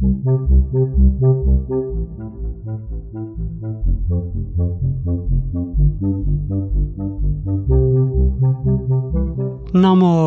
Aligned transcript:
Namo 0.00 0.12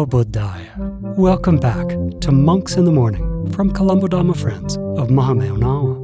Buddhaya. 0.05 1.15
Welcome 1.15 1.57
back 1.57 1.88
to 2.20 2.31
Monks 2.34 2.76
in 2.76 2.84
the 2.84 2.92
Morning 2.92 3.49
from 3.54 3.71
Colombo 3.71 4.07
Dhamma 4.07 4.36
Friends 4.36 4.76
of 4.76 5.07
Mahamevnawa. 5.07 5.96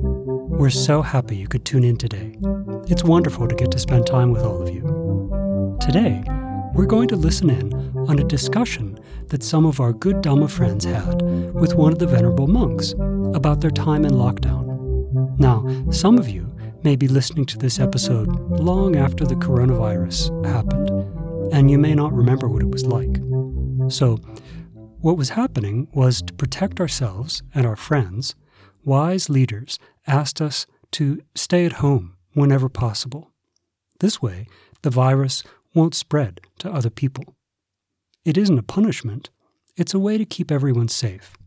We're 0.58 0.70
so 0.70 1.02
happy 1.02 1.36
you 1.36 1.50
could 1.50 1.66
tune 1.66 1.84
in 1.84 1.98
today. 1.98 2.38
It's 2.88 3.04
wonderful 3.04 3.50
to 3.50 3.56
get 3.56 3.72
to 3.72 3.80
spend 3.80 4.08
time 4.08 4.32
with 4.32 4.44
all 4.44 4.62
of 4.62 4.70
you. 4.74 5.78
Today, 5.82 6.24
we're 6.74 6.86
going 6.86 7.10
to 7.10 7.18
listen 7.18 7.50
in 7.50 7.74
on 8.08 8.20
a 8.20 8.24
discussion 8.24 8.98
that 9.28 9.44
some 9.44 9.66
of 9.66 9.82
our 9.82 9.92
good 9.92 10.18
Dhamma 10.18 10.50
friends 10.50 10.86
had 10.86 11.22
with 11.54 11.76
one 11.76 11.92
of 11.92 12.00
the 12.00 12.08
Venerable 12.08 12.48
monks 12.48 12.94
about 13.36 13.62
their 13.62 13.72
time 13.72 14.06
in 14.06 14.12
lockdown. 14.12 15.40
Now, 15.40 15.66
some 15.92 16.18
of 16.18 16.30
you 16.30 16.54
may 16.84 16.96
be 16.96 17.08
listening 17.08 17.46
to 17.48 17.58
this 17.58 17.80
episode 17.80 18.28
long 18.60 18.96
after 18.96 19.26
the 19.26 19.36
coronavirus 19.36 20.46
happened 20.46 20.90
and 21.54 21.72
you 21.72 21.78
may 21.78 21.96
not 21.96 22.14
remember 22.14 22.48
what 22.48 22.62
it 22.62 22.70
was 22.70 22.86
like. 22.86 23.16
So, 23.90 24.18
what 25.00 25.18
was 25.18 25.30
happening 25.30 25.88
was 25.94 26.22
to 26.24 26.34
protect 26.34 26.80
ourselves 26.80 27.44
and 27.54 27.66
our 27.66 27.76
friends, 27.76 28.36
wise 28.84 29.30
leaders 29.30 29.80
asked 30.06 30.42
us 30.42 30.66
to 30.92 31.22
stay 31.36 31.66
at 31.66 31.74
home 31.74 32.18
whenever 32.34 32.70
possible. 32.70 33.32
This 34.00 34.22
way, 34.22 34.48
the 34.82 34.90
virus 34.90 35.44
won't 35.74 35.96
spread 35.96 36.42
to 36.60 36.72
other 36.72 36.90
people. 36.90 37.36
It 38.26 38.38
isn't 38.38 38.60
a 38.60 38.64
punishment, 38.64 39.30
it's 39.76 39.94
a 39.94 40.00
way 40.00 40.18
to 40.18 40.26
keep 40.26 40.52
everyone 40.52 40.88
safe. 40.88 41.38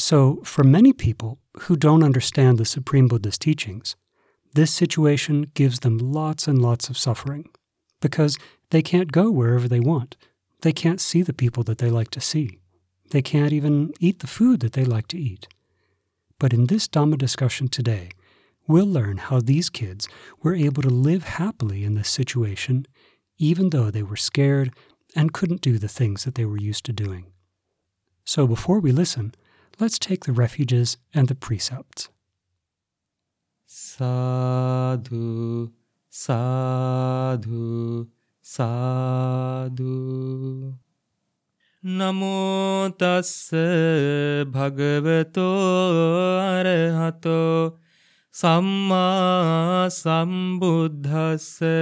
So, 0.00 0.40
for 0.44 0.64
many 0.64 0.94
people 0.94 1.40
who 1.60 1.76
don't 1.76 2.02
understand 2.02 2.56
the 2.56 2.64
Supreme 2.64 3.06
Buddha's 3.06 3.36
teachings, 3.36 3.96
this 4.54 4.72
situation 4.72 5.50
gives 5.52 5.80
them 5.80 5.98
lots 5.98 6.48
and 6.48 6.62
lots 6.62 6.88
of 6.88 6.96
suffering 6.96 7.50
because 8.00 8.38
they 8.70 8.80
can't 8.80 9.12
go 9.12 9.30
wherever 9.30 9.68
they 9.68 9.78
want. 9.78 10.16
They 10.62 10.72
can't 10.72 11.02
see 11.02 11.20
the 11.20 11.34
people 11.34 11.64
that 11.64 11.76
they 11.78 11.90
like 11.90 12.10
to 12.12 12.20
see. 12.20 12.60
They 13.10 13.20
can't 13.20 13.52
even 13.52 13.92
eat 14.00 14.20
the 14.20 14.26
food 14.26 14.60
that 14.60 14.72
they 14.72 14.86
like 14.86 15.06
to 15.08 15.18
eat. 15.18 15.48
But 16.38 16.54
in 16.54 16.66
this 16.66 16.88
Dhamma 16.88 17.18
discussion 17.18 17.68
today, 17.68 18.08
we'll 18.66 18.86
learn 18.86 19.18
how 19.18 19.40
these 19.40 19.68
kids 19.68 20.08
were 20.42 20.54
able 20.54 20.82
to 20.82 20.88
live 20.88 21.24
happily 21.24 21.84
in 21.84 21.92
this 21.92 22.08
situation, 22.08 22.86
even 23.36 23.68
though 23.68 23.90
they 23.90 24.02
were 24.02 24.16
scared 24.16 24.72
and 25.14 25.34
couldn't 25.34 25.60
do 25.60 25.76
the 25.76 25.88
things 25.88 26.24
that 26.24 26.36
they 26.36 26.46
were 26.46 26.56
used 26.56 26.86
to 26.86 26.92
doing. 26.94 27.26
So 28.24 28.46
before 28.46 28.80
we 28.80 28.92
listen, 28.92 29.34
let's 29.80 29.98
take 29.98 30.24
the 30.26 30.32
refuges 30.32 30.98
and 31.14 31.28
the 31.28 31.34
precepts. 31.34 32.10
Sadhu, 33.66 35.10
sadhu, 36.10 38.08
sadhu. 38.42 39.78
Namo 41.82 42.90
tasse 42.98 44.44
bhagavato 44.44 45.48
arahato 46.44 47.78
samma 48.30 49.88
sambuddhase. 49.88 51.78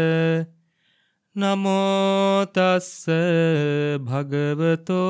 Namo 1.36 2.46
tasse 2.52 3.98
bhagavato 3.98 5.02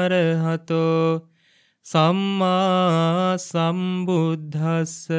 arahato 0.00 1.28
සම්මා 1.86 3.34
සම්බුද්ධස්ස 3.38 5.10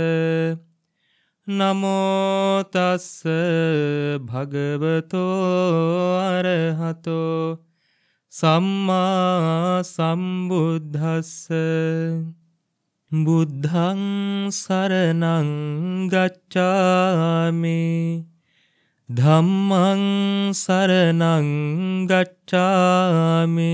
නමෝතස්ස 1.47 3.07
භගවතෝ 4.23 5.27
අරහතෝ 6.21 7.59
සම්මා 8.33 9.83
සම්බුද්ධස්ස 9.83 11.51
බුද්ධං 13.11 14.01
සරණං 14.53 15.53
ගච්ඡාමි 16.07 17.83
ධම්මං 19.09 20.09
සරණං 20.55 21.53
ගච්ඡාමි 22.07 23.73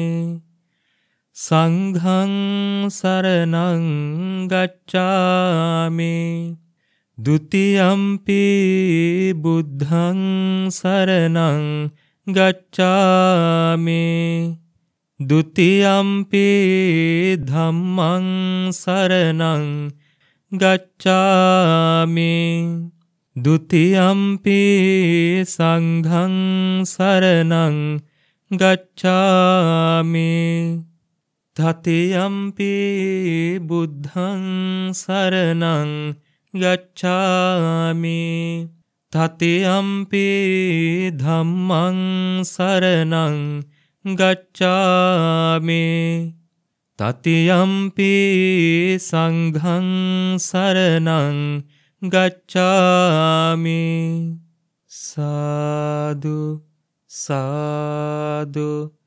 संघं 1.41 2.89
शरणं 2.89 4.47
गच्छामि। 4.51 6.55
द्वितीयम्पि 7.19 9.33
बुद्धं 9.35 10.69
शरणं 10.69 11.87
गच्छामि। 12.29 14.55
द्वितीयम्पि 15.21 17.35
धम्मं 17.39 18.71
शरणं 18.71 19.89
गच्छामि। 20.53 22.89
द्वितीयम्पि 23.37 24.63
संघं 25.47 26.83
शरणं 26.83 27.97
गच्छामि। 28.53 30.79
තතියම්පි 31.59 32.73
බුද්ධං 33.59 34.43
සරණං 34.95 36.15
ගච්ඡාමි. 36.55 38.23
තතියම්පි 39.11 40.27
ධම්මං 41.19 41.99
සරණං 42.43 43.65
ගච්ඡාමි. 44.05 45.83
තතියම්පි 46.99 48.13
සංඝං 48.99 49.89
සරණං 50.39 51.37
ගච්ඡාමි. 52.01 53.83
සාදු 54.87 56.63
සාදු. 57.07 58.98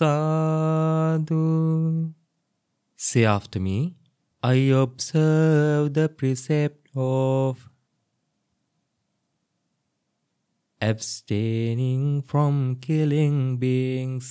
සාදු 0.00 1.44
Say 3.06 3.24
after 3.24 3.60
me, 3.66 3.76
I 4.42 4.56
observe 4.82 5.94
the 5.98 6.06
precept 6.18 6.88
of 6.94 7.68
abstaining 10.90 12.22
from 12.30 12.76
killing 12.86 13.56
beings. 13.56 14.26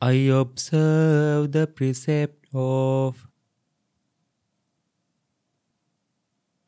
I 0.00 0.14
observe 0.42 1.52
the 1.52 1.66
precept 1.66 2.46
of 2.54 3.26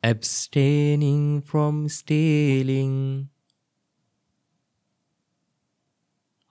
abstaining 0.03 1.41
from 1.41 1.87
stealing. 1.89 3.29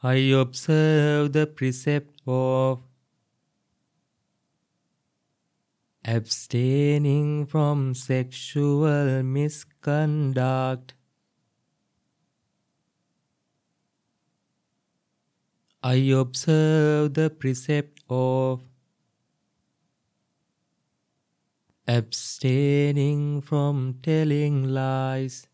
I 0.03 0.15
observe 0.15 1.33
the 1.33 1.47
precept 1.47 2.23
of 2.25 2.83
abstaining 6.05 7.47
from 7.47 7.95
sexual 7.95 9.23
misconduct. 9.25 10.95
I 15.83 15.95
observe 15.95 17.15
the 17.15 17.31
precept 17.31 18.03
of 18.09 18.63
abstaining 21.89 23.41
from 23.41 23.99
telling 24.03 24.63
lies. 24.63 25.49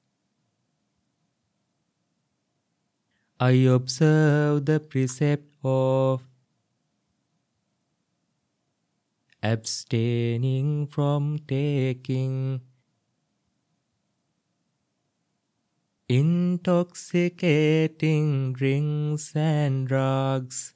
I 3.44 3.68
observe 3.76 4.64
the 4.64 4.80
precept 4.80 5.52
of 5.62 6.26
abstaining 9.42 10.86
from 10.86 11.40
taking 11.46 12.62
intoxicating 16.08 18.54
drinks 18.54 19.36
and 19.36 19.88
drugs 19.88 20.72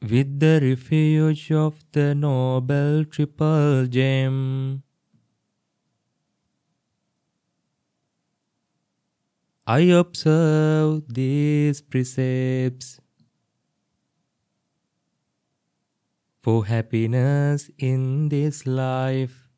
with 0.00 0.38
the 0.38 0.60
refuge 0.62 1.50
of 1.50 1.84
the 1.90 2.14
noble 2.14 3.04
triple 3.06 3.88
gem. 3.88 4.84
I 9.64 9.80
observe 9.94 11.04
these 11.06 11.80
precepts 11.82 13.00
for 16.42 16.66
happiness 16.66 17.70
in 17.78 18.28
this 18.28 18.66
life, 18.66 19.48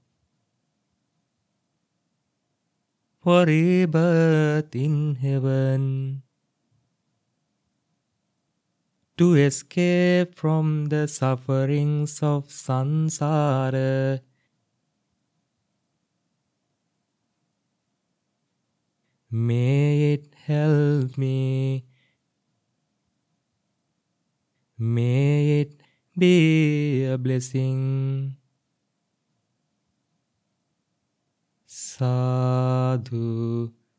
for 3.22 3.46
rebirth 3.46 4.76
in 4.76 5.14
heaven, 5.14 6.22
to 9.16 9.34
escape 9.36 10.34
from 10.34 10.86
the 10.90 11.08
sufferings 11.08 12.22
of 12.22 12.48
sansara 12.48 14.20
May 19.34 20.14
it 20.14 20.31
help 20.46 21.19
me. 21.19 21.82
May 24.78 25.66
it 25.66 25.82
be 26.16 27.02
a 27.02 27.19
blessing. 27.19 28.36
Sadhu, 31.66 32.14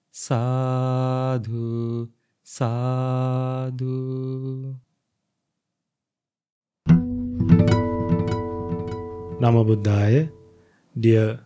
sadhu, 0.10 2.08
sadhu. 2.42 3.92
Nama 9.36 9.62
Buddhaya, 9.68 10.32
dear 10.96 11.44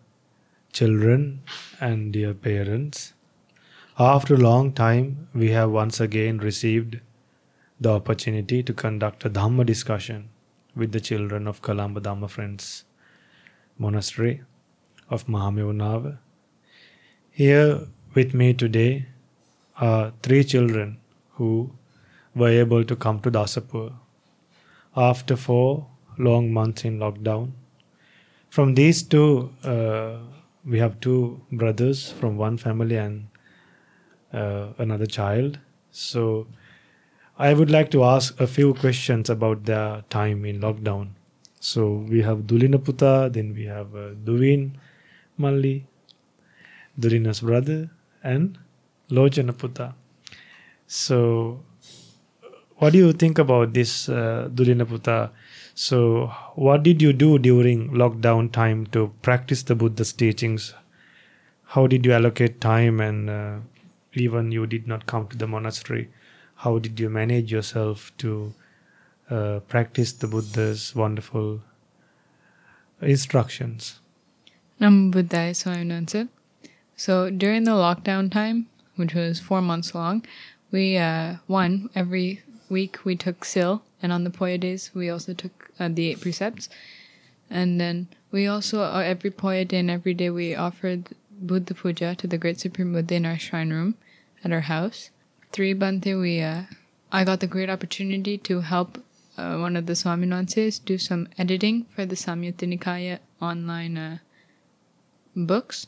children 0.71 1.41
and 1.81 2.13
dear 2.13 2.35
parents. 2.35 3.17
After 4.01 4.35
a 4.35 4.37
long 4.37 4.71
time, 4.71 5.27
we 5.35 5.49
have 5.51 5.71
once 5.71 5.99
again 5.99 6.37
received 6.37 7.01
the 7.81 7.89
opportunity 7.89 8.63
to 8.63 8.73
conduct 8.73 9.25
a 9.25 9.29
Dhamma 9.29 9.65
discussion 9.65 10.29
with 10.73 10.93
the 10.93 11.01
children 11.01 11.47
of 11.47 11.61
Kalamba 11.61 11.99
Dhamma 11.99 12.29
Friends 12.29 12.85
Monastery 13.77 14.43
of 15.09 15.25
Mahamevnawa. 15.27 16.17
Here 17.29 17.87
with 18.15 18.33
me 18.33 18.53
today 18.53 19.07
are 19.75 20.13
three 20.23 20.45
children 20.45 21.01
who 21.33 21.73
were 22.33 22.47
able 22.47 22.85
to 22.85 22.95
come 22.95 23.19
to 23.19 23.29
Dasapur 23.29 23.91
after 24.95 25.35
four 25.35 25.87
long 26.17 26.53
months 26.53 26.85
in 26.85 26.99
lockdown. 26.99 27.51
From 28.49 28.75
these 28.75 29.03
two, 29.03 29.49
uh, 29.65 30.19
we 30.63 30.79
have 30.79 31.01
two 31.01 31.41
brothers 31.51 32.09
from 32.13 32.37
one 32.37 32.57
family 32.57 32.95
and 32.95 33.27
uh, 34.33 34.67
another 34.77 35.05
child. 35.05 35.59
So 35.91 36.47
I 37.37 37.53
would 37.53 37.71
like 37.71 37.89
to 37.91 38.03
ask 38.03 38.39
a 38.39 38.47
few 38.47 38.73
questions 38.73 39.29
about 39.29 39.65
their 39.65 40.03
time 40.09 40.45
in 40.45 40.59
lockdown. 40.59 41.09
So 41.59 42.05
we 42.09 42.21
have 42.21 42.39
Dulinaputa, 42.39 43.31
then 43.31 43.53
we 43.53 43.65
have 43.65 43.95
uh, 43.95 44.11
Duvin 44.23 44.71
Malli, 45.37 45.85
Dulina's 46.99 47.41
brother, 47.41 47.89
and 48.23 48.57
Lojanaputa. 49.09 49.93
So, 50.85 51.63
what 52.77 52.93
do 52.93 52.99
you 52.99 53.13
think 53.13 53.39
about 53.39 53.73
this, 53.73 54.09
uh, 54.09 54.49
Dulinaputa? 54.53 55.31
So, 55.75 56.27
what 56.55 56.83
did 56.83 57.01
you 57.01 57.13
do 57.13 57.39
during 57.39 57.91
lockdown 57.91 58.51
time 58.51 58.85
to 58.87 59.13
practice 59.21 59.63
the 59.63 59.75
Buddha's 59.75 60.13
teachings? 60.13 60.73
How 61.63 61.87
did 61.87 62.05
you 62.05 62.11
allocate 62.11 62.59
time 62.59 62.99
and 62.99 63.29
uh, 63.29 63.57
even 64.13 64.51
you 64.51 64.65
did 64.65 64.87
not 64.87 65.05
come 65.05 65.27
to 65.27 65.37
the 65.37 65.47
monastery? 65.47 66.09
How 66.55 66.79
did 66.79 66.99
you 66.99 67.09
manage 67.09 67.51
yourself 67.51 68.11
to 68.17 68.53
uh, 69.29 69.59
practice 69.67 70.11
the 70.13 70.27
Buddha's 70.27 70.95
wonderful 70.95 71.61
instructions? 73.01 73.99
Buddhaya, 74.81 75.55
so 75.55 75.71
I 75.71 75.77
answer. 75.77 76.27
So 76.95 77.29
during 77.29 77.63
the 77.63 77.71
lockdown 77.71 78.31
time, 78.31 78.67
which 78.95 79.13
was 79.13 79.39
four 79.39 79.61
months 79.61 79.95
long, 79.95 80.25
we 80.71 80.97
uh, 80.97 81.35
one 81.47 81.89
every 81.95 82.41
week 82.69 82.99
we 83.05 83.15
took 83.15 83.45
sil, 83.47 83.83
and 84.01 84.11
on 84.11 84.23
the 84.23 84.29
poya 84.29 84.59
days 84.59 84.91
we 84.93 85.09
also 85.09 85.33
took 85.33 85.71
uh, 85.79 85.89
the 85.89 86.09
eight 86.09 86.21
precepts, 86.21 86.69
and 87.49 87.79
then 87.79 88.07
we 88.31 88.47
also 88.47 88.81
uh, 88.81 89.01
every 89.05 89.31
poya 89.31 89.67
day 89.67 89.79
and 89.79 89.89
every 89.89 90.13
day 90.13 90.29
we 90.29 90.55
offered 90.55 91.09
Buddha 91.41 91.73
puja 91.73 92.15
to 92.15 92.27
the 92.27 92.37
Great 92.37 92.59
Supreme 92.59 92.93
Buddha 92.93 93.15
in 93.15 93.25
our 93.25 93.39
shrine 93.39 93.71
room 93.71 93.95
at 94.43 94.51
our 94.51 94.61
house. 94.61 95.09
Three 95.51 95.73
bante 95.73 96.13
we 96.15 96.41
uh, 96.41 96.63
I 97.11 97.23
got 97.23 97.39
the 97.39 97.47
great 97.47 97.69
opportunity 97.69 98.37
to 98.37 98.61
help 98.61 99.03
uh, 99.37 99.57
one 99.57 99.75
of 99.75 99.85
the 99.85 99.93
Swaminanses 99.93 100.83
do 100.83 100.97
some 100.97 101.27
editing 101.37 101.85
for 101.85 102.05
the 102.05 102.15
Samyutta 102.15 102.67
Nikaya 102.67 103.19
online 103.41 103.97
uh, 103.97 104.17
books. 105.35 105.87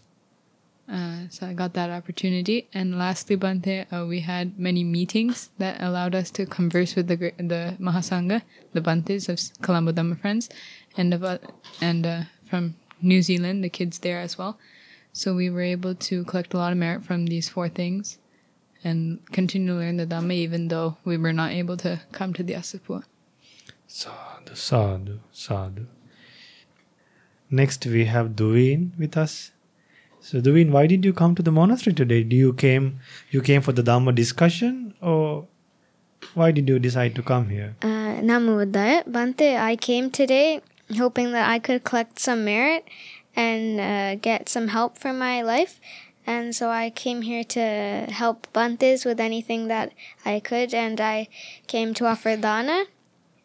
Uh, 0.91 1.29
so 1.29 1.47
I 1.47 1.53
got 1.53 1.73
that 1.73 1.89
opportunity. 1.89 2.67
And 2.73 2.97
lastly, 2.97 3.35
Bante, 3.35 3.85
uh, 3.91 4.05
we 4.05 4.21
had 4.21 4.59
many 4.59 4.83
meetings 4.83 5.49
that 5.57 5.81
allowed 5.81 6.15
us 6.15 6.31
to 6.31 6.45
converse 6.45 6.95
with 6.95 7.07
the 7.07 7.17
the 7.37 7.77
Mahasangha, 7.79 8.41
the 8.73 8.81
Bantes 8.81 9.29
of 9.29 9.39
Colombo 9.61 9.91
Dhamma 9.91 10.19
Friends, 10.19 10.49
and 10.97 11.13
of, 11.13 11.23
uh, 11.23 11.37
and 11.79 12.05
uh, 12.05 12.21
from 12.49 12.75
New 13.01 13.21
Zealand, 13.21 13.63
the 13.63 13.69
kids 13.69 13.99
there 13.99 14.19
as 14.19 14.37
well. 14.37 14.57
So 15.13 15.35
we 15.35 15.49
were 15.49 15.61
able 15.61 15.95
to 15.95 16.23
collect 16.23 16.53
a 16.53 16.57
lot 16.57 16.71
of 16.71 16.77
merit 16.77 17.03
from 17.03 17.25
these 17.25 17.49
four 17.49 17.67
things 17.67 18.17
and 18.83 19.19
continue 19.31 19.73
to 19.73 19.79
learn 19.79 19.97
the 19.97 20.07
Dhamma 20.07 20.33
even 20.33 20.69
though 20.69 20.97
we 21.03 21.17
were 21.17 21.33
not 21.33 21.51
able 21.51 21.77
to 21.77 22.01
come 22.11 22.33
to 22.33 22.43
the 22.43 22.53
Asapua. 22.53 23.03
Sadhu, 23.87 24.55
sadhu, 24.55 25.19
sadhu. 25.31 25.85
Next, 27.49 27.85
we 27.85 28.05
have 28.05 28.29
Duvin 28.29 28.97
with 28.97 29.17
us. 29.17 29.51
So, 30.21 30.39
Duvin, 30.39 30.71
why 30.71 30.87
did 30.87 31.03
you 31.03 31.11
come 31.11 31.35
to 31.35 31.43
the 31.43 31.51
monastery 31.51 31.93
today? 31.93 32.23
Do 32.23 32.35
you 32.35 32.53
came 32.53 32.99
you 33.31 33.41
came 33.41 33.61
for 33.61 33.73
the 33.73 33.81
Dhamma 33.81 34.15
discussion, 34.15 34.93
or 35.01 35.47
why 36.33 36.51
did 36.51 36.69
you 36.69 36.79
decide 36.79 37.15
to 37.15 37.21
come 37.21 37.49
here? 37.49 37.75
Uh, 37.81 38.21
Namo 38.21 38.55
Buddhaya. 38.63 39.03
Bante, 39.11 39.57
I 39.57 39.75
came 39.75 40.09
today 40.09 40.61
hoping 40.97 41.31
that 41.33 41.49
I 41.49 41.59
could 41.59 41.83
collect 41.83 42.19
some 42.19 42.45
merit 42.45 42.85
and 43.35 43.79
uh, 43.79 44.15
get 44.15 44.49
some 44.49 44.69
help 44.69 44.97
for 44.97 45.13
my 45.13 45.41
life. 45.41 45.79
And 46.25 46.55
so 46.55 46.69
I 46.69 46.91
came 46.91 47.23
here 47.23 47.43
to 47.43 48.07
help 48.09 48.47
Bantes 48.53 49.05
with 49.05 49.19
anything 49.19 49.67
that 49.67 49.91
I 50.23 50.39
could, 50.39 50.73
and 50.73 51.01
I 51.01 51.27
came 51.67 51.93
to 51.95 52.05
offer 52.05 52.35
dana. 52.35 52.85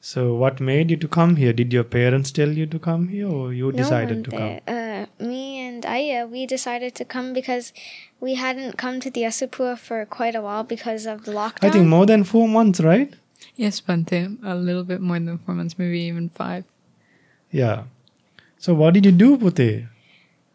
So, 0.00 0.35
what 0.35 0.61
made 0.61 0.91
you 0.93 0.97
to 0.99 1.08
come 1.08 1.34
here? 1.34 1.53
Did 1.53 1.72
your 1.72 1.82
parents 1.82 2.31
tell 2.31 2.51
you 2.51 2.67
to 2.67 2.79
come 2.79 3.08
here, 3.08 3.29
or 3.29 3.53
you 3.53 3.72
decided 3.72 4.25
to 4.27 4.31
come? 4.31 4.60
Uh, 4.69 5.06
me 5.19 5.58
and 5.58 5.84
Aya, 5.84 6.27
we 6.27 6.46
decided 6.46 6.94
to 6.94 7.05
come 7.05 7.32
because 7.32 7.72
we 8.20 8.34
hadn't 8.34 8.77
come 8.79 9.01
to 9.01 9.10
the 9.10 9.22
Asapua 9.22 9.77
for 9.77 10.05
quite 10.06 10.37
a 10.37 10.43
while 10.43 10.63
because 10.63 11.06
of 11.06 11.25
the 11.25 11.32
lockdown. 11.32 11.69
I 11.69 11.70
think 11.70 11.87
more 11.89 12.06
than 12.06 12.22
four 12.22 12.46
months, 12.46 12.81
right? 12.81 13.13
Yes, 13.56 13.81
Bante, 13.81 14.39
a 14.44 14.55
little 14.55 14.84
bit 14.84 15.01
more 15.01 15.19
than 15.19 15.39
four 15.39 15.56
months, 15.56 15.77
maybe 15.77 16.01
even 16.03 16.29
five. 16.29 16.65
Yeah. 17.51 17.84
So, 18.58 18.75
what 18.75 18.94
did 18.94 19.06
you 19.06 19.13
do, 19.13 19.36
Pute? 19.39 19.86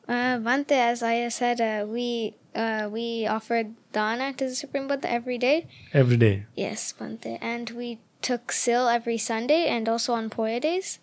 Uh, 0.08 0.64
as 0.72 1.04
I 1.04 1.30
said, 1.30 1.62
uh, 1.62 1.86
we 1.88 2.34
uh, 2.54 2.90
we 2.92 3.26
offered 3.26 3.76
dana 3.94 4.34
to 4.34 4.46
the 4.46 4.56
Supreme 4.56 4.88
Buddha 4.88 5.10
every 5.10 5.38
day. 5.38 5.68
Every 5.94 6.18
day. 6.18 6.46
Yes, 6.56 6.94
Bante. 6.94 7.38
And 7.42 7.70
we 7.70 8.00
took 8.22 8.52
sil 8.52 8.88
every 8.88 9.18
Sunday 9.18 9.68
and 9.68 9.88
also 9.88 10.14
on 10.14 10.30
Poya 10.30 10.60
days. 10.60 11.00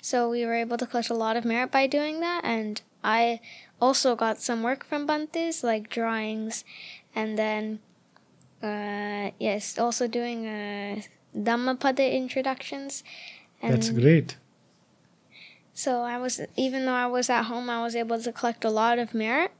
So 0.00 0.28
we 0.28 0.44
were 0.44 0.54
able 0.54 0.76
to 0.76 0.86
collect 0.86 1.10
a 1.10 1.14
lot 1.14 1.36
of 1.36 1.44
merit 1.44 1.70
by 1.70 1.86
doing 1.86 2.20
that. 2.20 2.42
And 2.44 2.80
I 3.02 3.40
also 3.80 4.14
got 4.14 4.40
some 4.40 4.62
work 4.62 4.84
from 4.84 5.06
Bantes, 5.06 5.64
like 5.64 5.88
drawings. 5.88 6.64
And 7.14 7.38
then, 7.38 7.80
uh, 8.62 9.30
yes, 9.38 9.78
also 9.78 10.06
doing 10.06 10.46
uh, 10.46 11.00
Dhammapada 11.34 12.04
introductions. 12.04 13.02
And 13.62 13.74
That's 13.74 13.90
great. 13.90 14.36
So 15.74 16.02
I 16.02 16.18
was, 16.18 16.40
even 16.56 16.86
though 16.86 16.94
I 16.94 17.06
was 17.06 17.28
at 17.28 17.44
home, 17.44 17.68
I 17.68 17.82
was 17.82 17.96
able 17.96 18.20
to 18.20 18.32
collect 18.32 18.64
a 18.64 18.70
lot 18.70 18.98
of 18.98 19.12
merit 19.12 19.50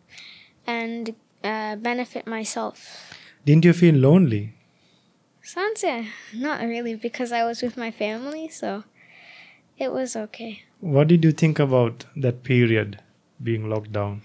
and 0.66 1.14
uh, 1.42 1.76
benefit 1.76 2.26
myself. 2.26 3.12
Didn't 3.44 3.64
you 3.64 3.72
feel 3.72 3.94
lonely? 3.94 4.54
Sansa, 5.44 6.06
not 6.32 6.62
really, 6.62 6.94
because 6.94 7.32
I 7.32 7.44
was 7.44 7.60
with 7.60 7.76
my 7.76 7.90
family, 7.90 8.48
so 8.48 8.84
it 9.76 9.92
was 9.92 10.16
okay. 10.16 10.62
What 10.80 11.08
did 11.08 11.24
you 11.24 11.32
think 11.32 11.58
about 11.58 12.06
that 12.16 12.44
period 12.44 13.02
being 13.42 13.68
locked 13.68 13.92
down? 13.92 14.22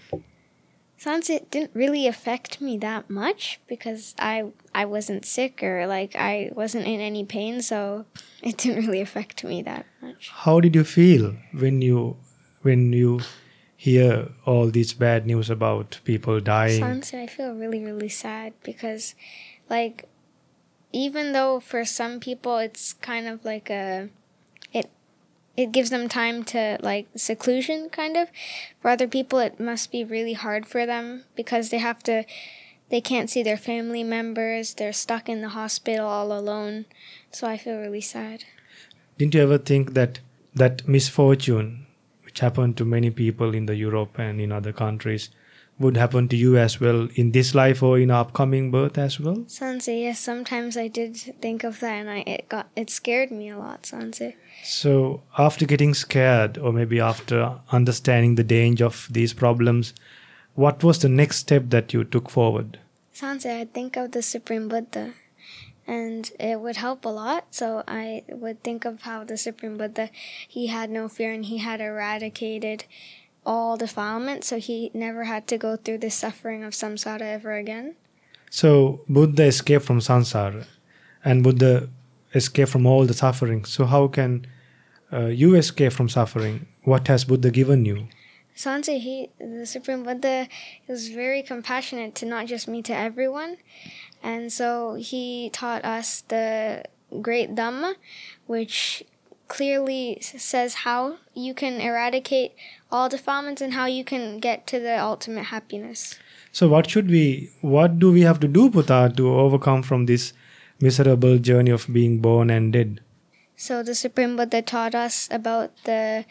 Sansa 1.00 1.38
it 1.38 1.52
didn't 1.52 1.72
really 1.74 2.08
affect 2.08 2.62
me 2.62 2.78
that 2.78 3.10
much 3.10 3.60
because 3.68 4.14
I 4.20 4.52
I 4.76 4.84
wasn't 4.84 5.26
sick 5.26 5.64
or 5.64 5.88
like 5.88 6.16
I 6.16 6.52
wasn't 6.54 6.88
in 6.88 7.00
any 7.00 7.24
pain, 7.24 7.62
so 7.62 8.06
it 8.44 8.58
didn't 8.58 8.86
really 8.86 9.02
affect 9.02 9.44
me 9.44 9.62
that. 9.64 9.86
How 10.28 10.60
did 10.60 10.76
you 10.76 10.84
feel 10.84 11.36
when 11.54 11.82
you 11.82 12.18
when 12.62 12.92
you 12.92 13.22
hear 13.76 14.30
all 14.46 14.70
these 14.70 14.94
bad 14.94 15.26
news 15.26 15.50
about 15.50 16.00
people 16.04 16.40
dying? 16.42 16.82
Sansa, 16.82 17.24
I 17.24 17.28
feel 17.28 17.54
really 17.54 17.84
really 17.84 18.10
sad 18.10 18.54
because, 18.64 19.16
like, 19.70 20.10
even 20.92 21.32
though 21.32 21.60
for 21.60 21.86
some 21.86 22.20
people 22.20 22.58
it's 22.58 22.94
kind 22.94 23.28
of 23.28 23.46
like 23.46 23.70
a, 23.70 24.10
it, 24.74 24.90
it 25.56 25.72
gives 25.72 25.90
them 25.90 26.10
time 26.10 26.44
to 26.46 26.78
like 26.82 27.08
seclusion 27.16 27.90
kind 27.90 28.18
of. 28.18 28.30
For 28.82 28.90
other 28.90 29.08
people 29.08 29.40
it 29.40 29.60
must 29.60 29.92
be 29.92 30.04
really 30.04 30.34
hard 30.34 30.66
for 30.66 30.86
them 30.86 31.24
because 31.36 31.70
they 31.70 31.78
have 31.78 32.04
to 32.04 32.26
they 32.90 33.02
can't 33.02 33.30
see 33.30 33.44
their 33.44 33.58
family 33.58 34.04
members, 34.04 34.74
they're 34.74 34.92
stuck 34.92 35.30
in 35.30 35.42
the 35.42 35.50
hospital 35.50 36.08
all 36.08 36.34
alone. 36.34 36.86
So 37.32 37.48
I 37.48 37.56
feel 37.56 37.78
really 37.78 38.02
sad. 38.02 38.46
Didn't 39.20 39.34
you 39.36 39.42
ever 39.42 39.58
think 39.58 39.96
that 39.96 40.22
that 40.56 40.88
misfortune, 40.88 41.86
which 42.24 42.40
happened 42.40 42.78
to 42.78 42.86
many 42.86 43.10
people 43.12 43.54
in 43.54 43.66
the 43.66 43.76
Europe 43.76 44.18
and 44.18 44.40
in 44.40 44.54
other 44.54 44.72
countries, 44.72 45.30
would 45.78 45.98
happen 45.98 46.30
to 46.30 46.38
you 46.38 46.58
as 46.58 46.80
well 46.80 47.10
in 47.16 47.32
this 47.32 47.54
life 47.54 47.84
or 47.84 48.00
in 48.00 48.12
upcoming 48.12 48.72
birth 48.72 48.98
as 48.98 49.20
well? 49.20 49.44
Sanse, 49.48 49.88
yes, 49.88 50.20
sometimes 50.22 50.78
I 50.78 50.88
did 50.88 51.18
think 51.42 51.66
of 51.66 51.82
that 51.82 51.96
and 51.96 52.10
I 52.10 52.24
it 52.26 52.48
got 52.48 52.70
it 52.78 52.90
scared 52.90 53.30
me 53.30 53.50
a 53.50 53.58
lot, 53.58 53.84
Sanse. 53.84 54.36
So 54.64 55.22
after 55.38 55.66
getting 55.66 55.94
scared, 55.94 56.58
or 56.58 56.72
maybe 56.72 57.02
after 57.02 57.60
understanding 57.74 58.36
the 58.36 58.46
danger 58.46 58.86
of 58.86 59.08
these 59.12 59.34
problems, 59.34 59.94
what 60.56 60.82
was 60.82 61.00
the 61.00 61.10
next 61.10 61.40
step 61.40 61.64
that 61.72 61.92
you 61.92 62.06
took 62.06 62.30
forward? 62.30 62.80
Sanse, 63.14 63.48
I 63.48 63.66
think 63.66 63.98
of 63.98 64.14
the 64.14 64.22
Supreme 64.22 64.70
Buddha 64.70 65.14
and 65.90 66.32
it 66.40 66.62
would 66.62 66.78
help 66.78 67.04
a 67.04 67.10
lot. 67.10 67.48
So 67.50 67.84
I 67.88 68.24
would 68.30 68.64
think 68.64 68.86
of 68.86 69.02
how 69.02 69.24
the 69.24 69.38
Supreme 69.38 69.76
Buddha, 69.78 70.10
he 70.48 70.68
had 70.68 70.90
no 70.92 71.10
fear 71.10 71.34
and 71.34 71.46
he 71.46 71.58
had 71.58 71.82
eradicated 71.82 72.86
all 73.44 73.76
defilement, 73.78 74.44
so 74.44 74.60
he 74.60 74.92
never 74.94 75.24
had 75.24 75.48
to 75.48 75.58
go 75.58 75.76
through 75.76 75.98
the 75.98 76.12
suffering 76.12 76.64
of 76.64 76.74
samsara 76.74 77.22
ever 77.22 77.54
again. 77.54 77.96
So 78.52 79.02
Buddha 79.10 79.46
escaped 79.46 79.86
from 79.86 80.00
samsara, 80.00 80.66
and 81.26 81.44
Buddha 81.44 81.90
escaped 82.36 82.70
from 82.70 82.86
all 82.86 83.06
the 83.06 83.14
suffering. 83.16 83.66
So 83.66 83.86
how 83.86 84.08
can 84.08 84.46
uh, 85.12 85.28
you 85.28 85.56
escape 85.56 85.94
from 85.94 86.10
suffering? 86.10 86.68
What 86.84 87.08
has 87.08 87.26
Buddha 87.26 87.50
given 87.50 87.86
you? 87.86 88.08
Sanse, 88.56 89.00
he, 89.00 89.30
the 89.40 89.66
Supreme 89.66 90.04
Buddha, 90.04 90.50
was 90.88 91.08
very 91.08 91.42
compassionate 91.42 92.14
to 92.16 92.26
not 92.26 92.46
just 92.46 92.68
me, 92.68 92.82
to 92.82 92.94
everyone. 92.94 93.56
And 94.22 94.52
so 94.52 94.96
he 94.96 95.50
taught 95.52 95.86
us 95.86 96.22
the 96.28 96.84
great 97.22 97.56
Dhamma, 97.56 97.96
which 98.46 99.04
clearly 99.48 100.20
says 100.22 100.86
how 100.86 101.18
you 101.34 101.54
can 101.54 101.82
eradicate 101.82 102.54
all 102.92 103.10
defilements 103.10 103.62
and 103.62 103.74
how 103.74 103.86
you 103.86 104.04
can 104.04 104.40
get 104.40 104.68
to 104.68 104.80
the 104.80 105.02
ultimate 105.02 105.46
happiness. 105.46 106.18
So 106.52 106.68
what 106.68 106.90
should 106.90 107.10
we, 107.10 107.52
what 107.62 108.00
do 108.00 108.12
we 108.12 108.22
have 108.22 108.40
to 108.42 108.48
do, 108.48 108.70
Buddha, 108.70 109.12
to 109.18 109.30
overcome 109.40 109.84
from 109.84 110.06
this 110.06 110.34
miserable 110.80 111.38
journey 111.38 111.72
of 111.72 111.88
being 111.92 112.20
born 112.20 112.50
and 112.50 112.72
dead? 112.74 113.02
So 113.56 113.84
the 113.84 113.96
Supreme 113.96 114.38
Buddha 114.38 114.62
taught 114.62 114.96
us 114.96 115.28
about 115.32 115.72
the 115.84 116.26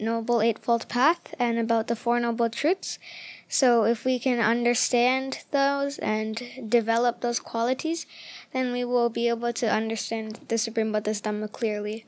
Noble 0.00 0.40
Eightfold 0.40 0.88
Path 0.88 1.34
and 1.38 1.58
about 1.58 1.86
the 1.86 1.96
Four 1.96 2.20
Noble 2.20 2.50
Truths. 2.50 2.98
So 3.48 3.84
if 3.84 4.04
we 4.04 4.18
can 4.18 4.38
understand 4.38 5.44
those 5.50 5.98
and 5.98 6.40
develop 6.68 7.20
those 7.20 7.40
qualities, 7.40 8.06
then 8.52 8.72
we 8.72 8.84
will 8.84 9.10
be 9.10 9.28
able 9.28 9.52
to 9.54 9.70
understand 9.70 10.40
the 10.48 10.58
Supreme 10.58 10.92
Buddha's 10.92 11.20
Dhamma 11.20 11.50
clearly. 11.50 12.06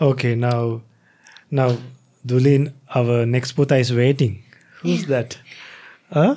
Okay, 0.00 0.34
now, 0.34 0.82
now, 1.50 1.76
Dulin, 2.26 2.72
our 2.94 3.26
next 3.26 3.52
Buddha 3.52 3.76
is 3.76 3.92
waiting. 3.92 4.42
Who's 4.82 5.06
that? 5.12 5.38
Huh? 6.12 6.36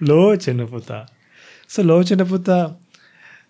Lochana 0.00 0.68
Buddha. 0.70 1.08
So 1.66 1.82
Lochana 1.82 2.28
Buddha, 2.28 2.76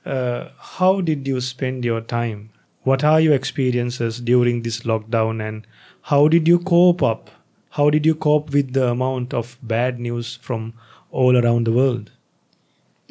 uh, 0.06 0.48
how 0.58 1.00
did 1.00 1.26
you 1.26 1.40
spend 1.40 1.84
your 1.84 2.00
time? 2.00 2.50
What 2.82 3.02
are 3.02 3.20
your 3.20 3.34
experiences 3.34 4.20
during 4.20 4.62
this 4.62 4.80
lockdown 4.80 5.46
and 5.46 5.66
how 6.10 6.28
did 6.28 6.46
you 6.46 6.58
cope 6.58 7.02
up? 7.02 7.30
How 7.70 7.90
did 7.90 8.04
you 8.06 8.14
cope 8.14 8.52
with 8.52 8.72
the 8.72 8.88
amount 8.88 9.32
of 9.32 9.56
bad 9.62 9.98
news 9.98 10.36
from 10.48 10.74
all 11.10 11.36
around 11.36 11.66
the 11.68 11.72
world? 11.80 12.10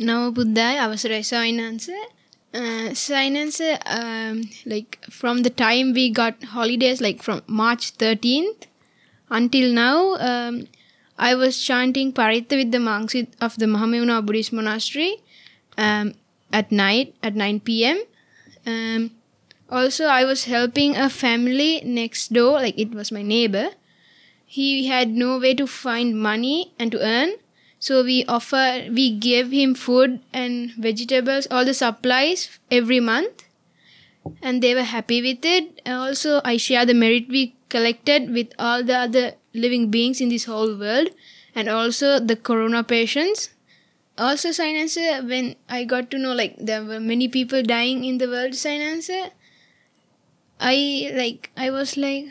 නව 0.10 0.30
බුද්ධායි 0.38 0.78
අවසරයි 0.86 1.22
I 1.22 1.24
සයිනන්ස 3.06 3.62
uh, 3.62 3.78
um, 3.98 4.36
like 4.72 4.92
from 5.20 5.38
the 5.46 5.50
time 5.64 5.88
we 5.98 6.06
got 6.22 6.44
holidays 6.56 7.00
like 7.06 7.20
from 7.28 7.40
March 7.62 7.86
13th 8.02 8.68
until 9.40 9.68
now 9.74 9.98
um, 10.30 10.68
I 11.30 11.34
was 11.42 11.54
chanting 11.70 12.12
Paritha 12.20 12.56
with 12.62 12.72
the 12.76 12.84
monks 12.90 13.16
of 13.48 13.58
the 13.62 13.70
Mahamevnawa 13.74 14.26
Buddhist 14.28 14.54
monastery 14.60 15.12
um, 15.86 16.14
at 16.60 16.72
night 16.72 17.16
at 17.24 17.36
9 17.36 17.60
p.m. 17.62 18.00
Um, 18.72 19.12
also 19.70 20.06
i 20.06 20.24
was 20.24 20.46
helping 20.46 20.96
a 20.96 21.10
family 21.10 21.82
next 21.86 22.34
door 22.34 22.54
like 22.54 22.78
it 22.78 22.92
was 22.92 23.12
my 23.12 23.22
neighbor. 23.22 23.70
He 24.46 24.86
had 24.88 25.10
no 25.10 25.40
way 25.40 25.56
to 25.56 25.66
find 25.66 26.20
money 26.22 26.74
and 26.78 26.92
to 26.92 27.00
earn. 27.02 27.32
So 27.80 28.04
we 28.04 28.24
offer 28.26 28.86
we 28.92 29.18
gave 29.18 29.52
him 29.52 29.74
food 29.76 30.20
and 30.32 30.72
vegetables 30.78 31.48
all 31.50 31.66
the 31.66 31.74
supplies 31.74 32.60
every 32.70 33.00
month. 33.00 33.46
And 34.42 34.62
they 34.62 34.76
were 34.76 34.84
happy 34.84 35.22
with 35.22 35.44
it. 35.44 35.82
Also 35.88 36.42
i 36.46 36.58
share 36.58 36.86
the 36.86 36.94
merit 36.94 37.28
we 37.30 37.56
collected 37.70 38.30
with 38.32 38.54
all 38.60 38.84
the 38.84 38.96
other 38.96 39.34
living 39.54 39.90
beings 39.90 40.22
in 40.22 40.30
this 40.30 40.46
whole 40.46 40.78
world 40.78 41.10
and 41.56 41.68
also 41.68 42.20
the 42.20 42.36
corona 42.36 42.84
patients. 42.84 43.50
Also 44.18 44.52
science 44.52 44.96
when 44.96 45.56
i 45.68 45.84
got 45.84 46.12
to 46.12 46.20
know 46.20 46.34
like 46.34 46.56
there 46.60 46.84
were 46.84 47.00
many 47.00 47.28
people 47.28 47.64
dying 47.64 48.06
in 48.06 48.20
the 48.20 48.28
world 48.28 48.54
science 48.54 49.10
i 50.72 51.12
like 51.22 51.50
i 51.58 51.70
was 51.70 51.98
like 51.98 52.28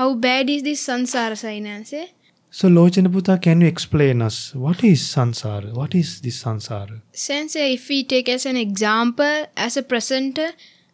how 0.00 0.14
bad 0.14 0.50
is 0.50 0.62
this 0.62 0.86
sansara 0.88 1.36
science 1.36 1.92
eh? 1.92 2.08
So 2.54 2.68
Lochana 2.68 3.10
Buddha, 3.10 3.38
can 3.38 3.62
you 3.62 3.66
explain 3.66 4.20
us 4.20 4.54
what 4.54 4.84
is 4.84 5.00
sansara? 5.00 5.72
What 5.72 5.94
is 5.94 6.20
this 6.20 6.44
sansara? 6.44 7.00
Sensei, 7.10 7.60
eh, 7.60 7.74
if 7.76 7.88
we 7.88 8.04
take 8.04 8.28
as 8.28 8.44
an 8.44 8.58
example, 8.58 9.46
as 9.56 9.78
a 9.78 9.82
presenter 9.82 10.50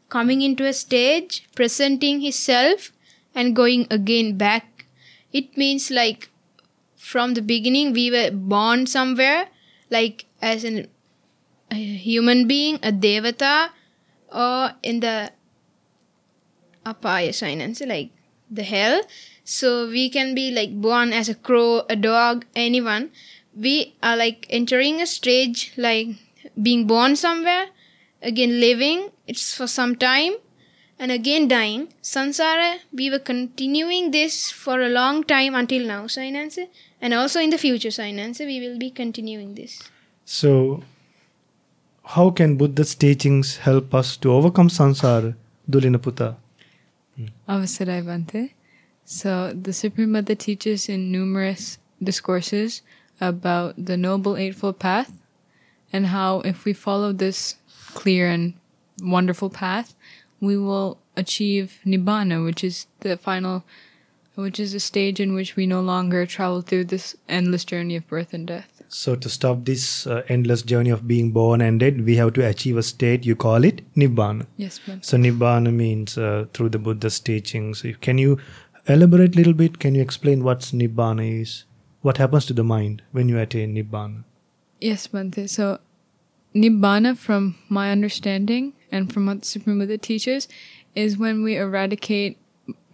coming 0.09 0.41
into 0.41 0.65
a 0.65 0.73
stage, 0.73 1.49
presenting 1.57 2.21
himself, 2.21 2.93
and 3.35 3.57
going 3.57 3.89
again 3.91 4.37
back, 4.37 4.87
it 5.33 5.57
means 5.57 5.91
like 5.91 6.29
from 6.97 7.35
the 7.35 7.43
beginning 7.43 7.93
we 7.93 8.11
were 8.11 8.31
born 8.31 8.87
somewhere, 8.87 9.49
like 9.91 10.27
as 10.41 10.63
an, 10.63 10.87
a 11.73 11.75
human 11.75 12.47
being, 12.47 12.77
a 12.85 12.93
devata, 12.93 13.71
or 14.33 14.73
in 14.85 15.01
the 15.01 15.33
apaya 16.93 17.35
science, 17.35 17.81
like 17.81 18.11
the 18.51 18.63
hell. 18.63 19.01
So 19.45 19.89
we 19.89 20.11
can 20.11 20.35
be 20.35 20.51
like 20.51 20.81
born 20.81 21.13
as 21.13 21.29
a 21.29 21.35
crow, 21.35 21.83
a 21.89 21.97
dog, 21.97 22.45
anyone. 22.55 23.11
We 23.57 23.95
are 24.03 24.17
like 24.17 24.47
entering 24.51 25.01
a 25.01 25.07
stage 25.07 25.73
like 25.77 26.09
being 26.61 26.87
born 26.87 27.17
somewhere, 27.17 27.67
again 28.23 28.61
living, 28.61 29.11
it's 29.27 29.55
for 29.55 29.67
some 29.67 29.97
time, 29.97 30.35
and 30.99 31.13
again 31.13 31.49
dying. 31.49 31.89
Sansara, 32.03 32.79
we 32.93 33.11
were 33.11 33.19
continuing 33.19 34.11
this 34.11 34.51
for 34.51 34.81
a 34.81 34.89
long 34.89 35.25
time 35.25 35.55
until 35.55 35.87
now, 35.87 36.05
Sainanse. 36.07 36.69
And 37.01 37.15
also 37.15 37.41
in 37.41 37.51
the 37.51 37.59
future, 37.59 37.91
Sainanse, 37.91 38.41
we 38.41 38.61
will 38.61 38.79
be 38.79 38.91
continuing 38.91 39.55
this. 39.55 39.83
So, 40.25 40.83
how 42.05 42.31
can 42.31 42.57
Buddha's 42.59 42.95
teachings 42.95 43.59
help 43.59 43.95
us 43.95 44.17
to 44.19 44.33
overcome 44.33 44.69
samsara, 44.69 45.35
Dulinaputta? 45.71 46.37
Avasarai 47.49 48.05
Bante. 48.05 48.55
So 49.05 49.53
the 49.53 49.73
Supreme 49.73 50.13
Buddha 50.13 50.35
teaches 50.35 50.89
in 50.89 51.11
numerous 51.11 51.79
discourses 52.03 52.83
about 53.21 53.75
the 53.83 53.97
Noble 53.97 54.37
Eightfold 54.37 54.79
Path 54.79 55.13
and 55.93 56.07
how 56.07 56.41
if 56.41 56.65
we 56.65 56.73
follow 56.73 57.13
this 57.13 57.57
clear 57.95 58.29
and 58.29 58.55
wonderful 59.03 59.51
path, 59.51 59.95
we 60.41 60.57
will 60.57 60.99
achieve 61.17 61.81
Nibbana, 61.85 62.45
which 62.45 62.63
is 62.63 62.87
the 63.01 63.17
final, 63.17 63.65
which 64.35 64.61
is 64.61 64.75
a 64.75 64.81
stage 64.81 65.19
in 65.19 65.35
which 65.35 65.57
we 65.57 65.67
no 65.67 65.81
longer 65.81 66.27
travel 66.27 66.61
through 66.61 66.85
this 66.85 67.17
endless 67.29 67.65
journey 67.65 67.97
of 67.97 68.07
birth 68.07 68.33
and 68.33 68.47
death. 68.47 68.78
So, 68.91 69.15
to 69.17 69.29
stop 69.29 69.65
this 69.65 70.07
uh, 70.07 70.23
endless 70.29 70.63
journey 70.63 70.91
of 70.91 71.07
being 71.07 71.31
born 71.33 71.61
and 71.61 71.79
dead, 71.79 72.05
we 72.07 72.17
have 72.17 72.33
to 72.35 72.47
achieve 72.47 72.79
a 72.79 72.83
state, 72.83 73.27
you 73.27 73.37
call 73.37 73.65
it 73.65 73.83
Nibbana. 73.95 74.47
Yes, 74.57 74.79
Bante. 74.79 75.05
So, 75.05 75.19
Nibbana 75.19 75.73
means 75.73 76.17
uh, 76.17 76.47
through 76.55 76.71
the 76.71 76.79
Buddha's 76.79 77.21
teachings. 77.21 77.85
Can 78.01 78.17
you 78.17 78.39
elaborate 78.87 79.35
a 79.35 79.37
little 79.37 79.53
bit? 79.53 79.79
Can 79.79 79.95
you 79.95 80.01
explain 80.01 80.43
what 80.43 80.61
Nibbana 80.61 81.43
is? 81.43 81.65
What 82.01 82.17
happens 82.17 82.47
to 82.47 82.55
the 82.55 82.65
mind 82.65 83.03
when 83.13 83.29
you 83.29 83.39
attain 83.39 83.75
Nibbana? 83.75 84.25
Yes, 84.81 85.07
Bante. 85.07 85.49
So, 85.49 85.81
Nibbana, 86.55 87.17
from 87.17 87.57
my 87.69 87.93
understanding 87.93 88.73
and 88.91 89.13
from 89.13 89.27
what 89.27 89.41
the 89.41 89.47
Supreme 89.47 89.79
Buddha 89.81 89.99
teaches, 89.99 90.49
is 90.95 91.19
when 91.19 91.43
we 91.43 91.57
eradicate 91.57 92.39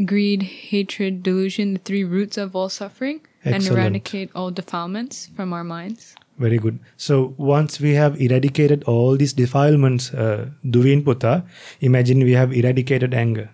greed, 0.04 0.42
hatred, 0.42 1.22
delusion, 1.22 1.74
the 1.74 1.78
three 1.78 2.04
roots 2.04 2.36
of 2.36 2.56
all 2.56 2.68
suffering, 2.68 3.20
and 3.44 3.66
eradicate 3.66 4.30
all 4.34 4.50
defilements 4.50 5.30
from 5.36 5.52
our 5.52 5.64
minds. 5.64 6.14
Very 6.38 6.58
good. 6.58 6.78
So 6.96 7.34
once 7.36 7.80
we 7.80 7.92
have 7.94 8.20
eradicated 8.20 8.84
all 8.84 9.16
these 9.16 9.32
defilements, 9.32 10.12
uh, 10.12 10.50
Duvin 10.64 11.04
Putta, 11.04 11.44
imagine 11.80 12.24
we 12.24 12.32
have 12.32 12.52
eradicated 12.52 13.14
anger. 13.14 13.50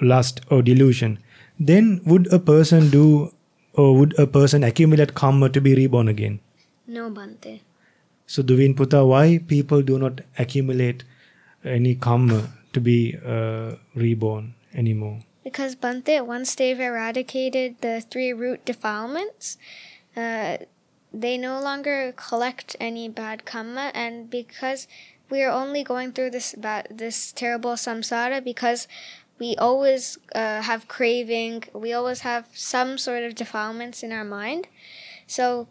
lust 0.00 0.40
or 0.50 0.62
delusion, 0.62 1.18
then 1.58 2.00
would 2.04 2.32
a 2.32 2.38
person 2.38 2.90
do 2.90 3.32
or 3.74 3.96
would 3.96 4.18
a 4.18 4.26
person 4.26 4.64
accumulate 4.64 5.14
karma 5.14 5.48
to 5.48 5.60
be 5.60 5.74
reborn 5.74 6.08
again? 6.08 6.40
No, 6.86 7.10
Bante. 7.10 7.60
So, 8.26 8.42
Duvin 8.42 8.76
Puta, 8.76 9.04
why 9.04 9.38
people 9.38 9.82
do 9.82 9.98
not 9.98 10.20
accumulate 10.38 11.04
any 11.64 11.94
karma 11.94 12.50
to 12.72 12.80
be 12.80 13.16
uh, 13.24 13.74
reborn 13.94 14.54
anymore? 14.74 15.20
Because 15.42 15.74
Bante, 15.74 16.20
once 16.20 16.54
they've 16.54 16.78
eradicated 16.78 17.80
the 17.80 18.02
three 18.02 18.32
root 18.32 18.64
defilements, 18.64 19.56
uh, 20.16 20.58
they 21.12 21.38
no 21.38 21.60
longer 21.60 22.12
collect 22.12 22.76
any 22.78 23.08
bad 23.08 23.44
karma, 23.44 23.90
and 23.94 24.28
because 24.30 24.86
we 25.30 25.42
are 25.42 25.50
only 25.50 25.82
going 25.82 26.12
through 26.12 26.30
this 26.30 26.54
bad, 26.56 26.88
this 26.90 27.32
terrible 27.32 27.72
samsara, 27.72 28.44
because 28.44 28.86
we 29.38 29.56
always 29.56 30.18
uh, 30.34 30.60
have 30.62 30.88
craving, 30.88 31.64
we 31.72 31.92
always 31.92 32.20
have 32.20 32.46
some 32.52 32.98
sort 32.98 33.22
of 33.22 33.34
defilements 33.34 34.02
in 34.02 34.12
our 34.12 34.24
mind, 34.24 34.68
so 35.26 35.66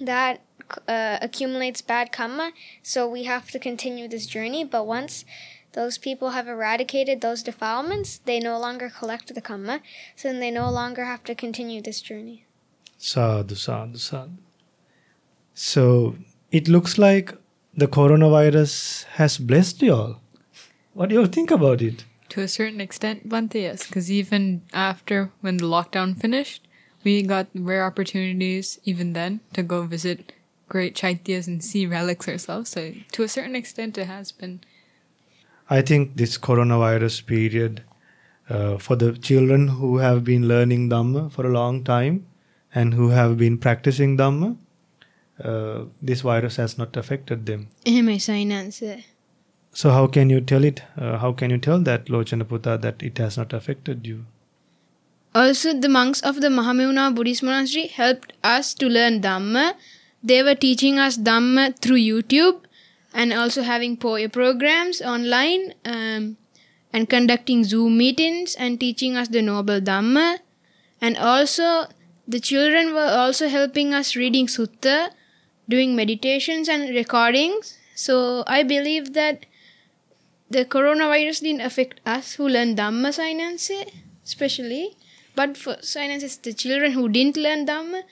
that 0.00 0.42
uh, 0.86 1.18
accumulates 1.22 1.80
bad 1.80 2.12
karma. 2.12 2.52
So 2.82 3.08
we 3.08 3.24
have 3.24 3.50
to 3.52 3.58
continue 3.58 4.06
this 4.06 4.26
journey, 4.26 4.64
but 4.64 4.86
once 4.86 5.24
those 5.72 5.98
people 5.98 6.30
have 6.30 6.48
eradicated 6.48 7.20
those 7.20 7.42
defilements, 7.42 8.18
they 8.24 8.40
no 8.40 8.58
longer 8.58 8.90
collect 8.90 9.34
the 9.34 9.40
karma, 9.40 9.80
so 10.16 10.28
then 10.28 10.40
they 10.40 10.50
no 10.50 10.70
longer 10.70 11.04
have 11.04 11.24
to 11.24 11.34
continue 11.34 11.82
this 11.82 12.00
journey. 12.00 12.46
Sadhu, 12.96 13.54
sadhu, 13.54 13.98
sadhu. 13.98 14.32
So 15.54 16.16
it 16.50 16.68
looks 16.68 16.98
like 16.98 17.34
the 17.74 17.86
coronavirus 17.86 19.04
has 19.04 19.38
blessed 19.38 19.82
you 19.82 19.94
all. 19.94 20.20
What 20.94 21.08
do 21.08 21.14
you 21.14 21.20
all 21.20 21.26
think 21.26 21.50
about 21.50 21.82
it? 21.82 22.04
To 22.30 22.40
a 22.40 22.48
certain 22.48 22.80
extent, 22.80 23.28
Bante, 23.28 23.60
yes, 23.60 23.86
because 23.86 24.10
even 24.10 24.62
after 24.72 25.30
when 25.40 25.58
the 25.58 25.64
lockdown 25.64 26.18
finished, 26.18 26.66
we 27.04 27.22
got 27.22 27.46
rare 27.54 27.84
opportunities 27.84 28.80
even 28.84 29.12
then 29.12 29.40
to 29.52 29.62
go 29.62 29.82
visit 29.84 30.32
great 30.68 30.94
chaityas 30.94 31.46
and 31.46 31.62
see 31.62 31.86
relics 31.86 32.28
ourselves. 32.28 32.70
So 32.70 32.94
to 33.12 33.22
a 33.22 33.28
certain 33.28 33.56
extent, 33.56 33.96
it 33.96 34.06
has 34.06 34.32
been. 34.32 34.60
I 35.70 35.82
think 35.82 36.16
this 36.16 36.38
coronavirus 36.38 37.26
period 37.26 37.82
uh, 38.48 38.78
for 38.78 38.96
the 38.96 39.12
children 39.12 39.68
who 39.68 39.98
have 39.98 40.24
been 40.24 40.48
learning 40.48 40.88
Dhamma 40.88 41.30
for 41.30 41.46
a 41.46 41.50
long 41.50 41.84
time 41.84 42.26
and 42.74 42.94
who 42.94 43.10
have 43.10 43.36
been 43.36 43.58
practicing 43.58 44.16
Dhamma, 44.16 44.56
uh, 45.44 45.84
this 46.00 46.22
virus 46.22 46.56
has 46.56 46.78
not 46.78 46.96
affected 46.96 47.44
them. 47.46 47.68
So 49.72 49.90
how 49.90 50.06
can 50.06 50.30
you 50.30 50.40
tell 50.40 50.64
it? 50.64 50.82
Uh, 50.96 51.18
how 51.18 51.32
can 51.32 51.50
you 51.50 51.58
tell 51.58 51.78
that 51.80 52.06
Lochanaputta 52.06 52.80
that 52.80 53.02
it 53.02 53.18
has 53.18 53.36
not 53.36 53.52
affected 53.52 54.06
you? 54.06 54.24
Also, 55.34 55.78
the 55.78 55.88
monks 55.88 56.22
of 56.22 56.40
the 56.40 56.48
Mahamevnawa 56.48 57.14
Buddhist 57.14 57.42
monastery 57.42 57.86
helped 57.88 58.32
us 58.42 58.72
to 58.74 58.88
learn 58.88 59.20
Dhamma. 59.20 59.74
They 60.22 60.42
were 60.42 60.54
teaching 60.54 60.98
us 60.98 61.18
Dhamma 61.18 61.78
through 61.78 61.98
YouTube 61.98 62.62
and 63.18 63.32
also 63.32 63.62
having 63.62 63.96
poetry 63.96 64.28
programs 64.28 65.02
online 65.02 65.74
um, 65.84 66.36
and 66.92 67.10
conducting 67.10 67.64
Zoom 67.64 67.98
meetings 67.98 68.54
and 68.54 68.78
teaching 68.78 69.16
us 69.16 69.26
the 69.26 69.42
Noble 69.42 69.80
Dhamma. 69.80 70.38
And 71.00 71.16
also, 71.16 71.86
the 72.28 72.38
children 72.38 72.94
were 72.94 73.10
also 73.22 73.48
helping 73.48 73.92
us 73.92 74.14
reading 74.14 74.46
Sutta, 74.46 75.10
doing 75.68 75.96
meditations 75.96 76.68
and 76.68 76.94
recordings. 76.94 77.76
So, 77.96 78.44
I 78.46 78.62
believe 78.62 79.14
that 79.14 79.46
the 80.48 80.64
coronavirus 80.64 81.42
didn't 81.42 81.62
affect 81.62 82.00
us 82.06 82.34
who 82.34 82.48
learned 82.48 82.78
Dhamma 82.78 83.12
science, 83.12 83.72
especially. 84.24 84.96
But 85.34 85.56
for 85.56 85.76
sciences, 85.82 86.36
the 86.36 86.52
children 86.52 86.92
who 86.92 87.08
didn't 87.08 87.36
learn 87.36 87.66
Dhamma, 87.66 88.02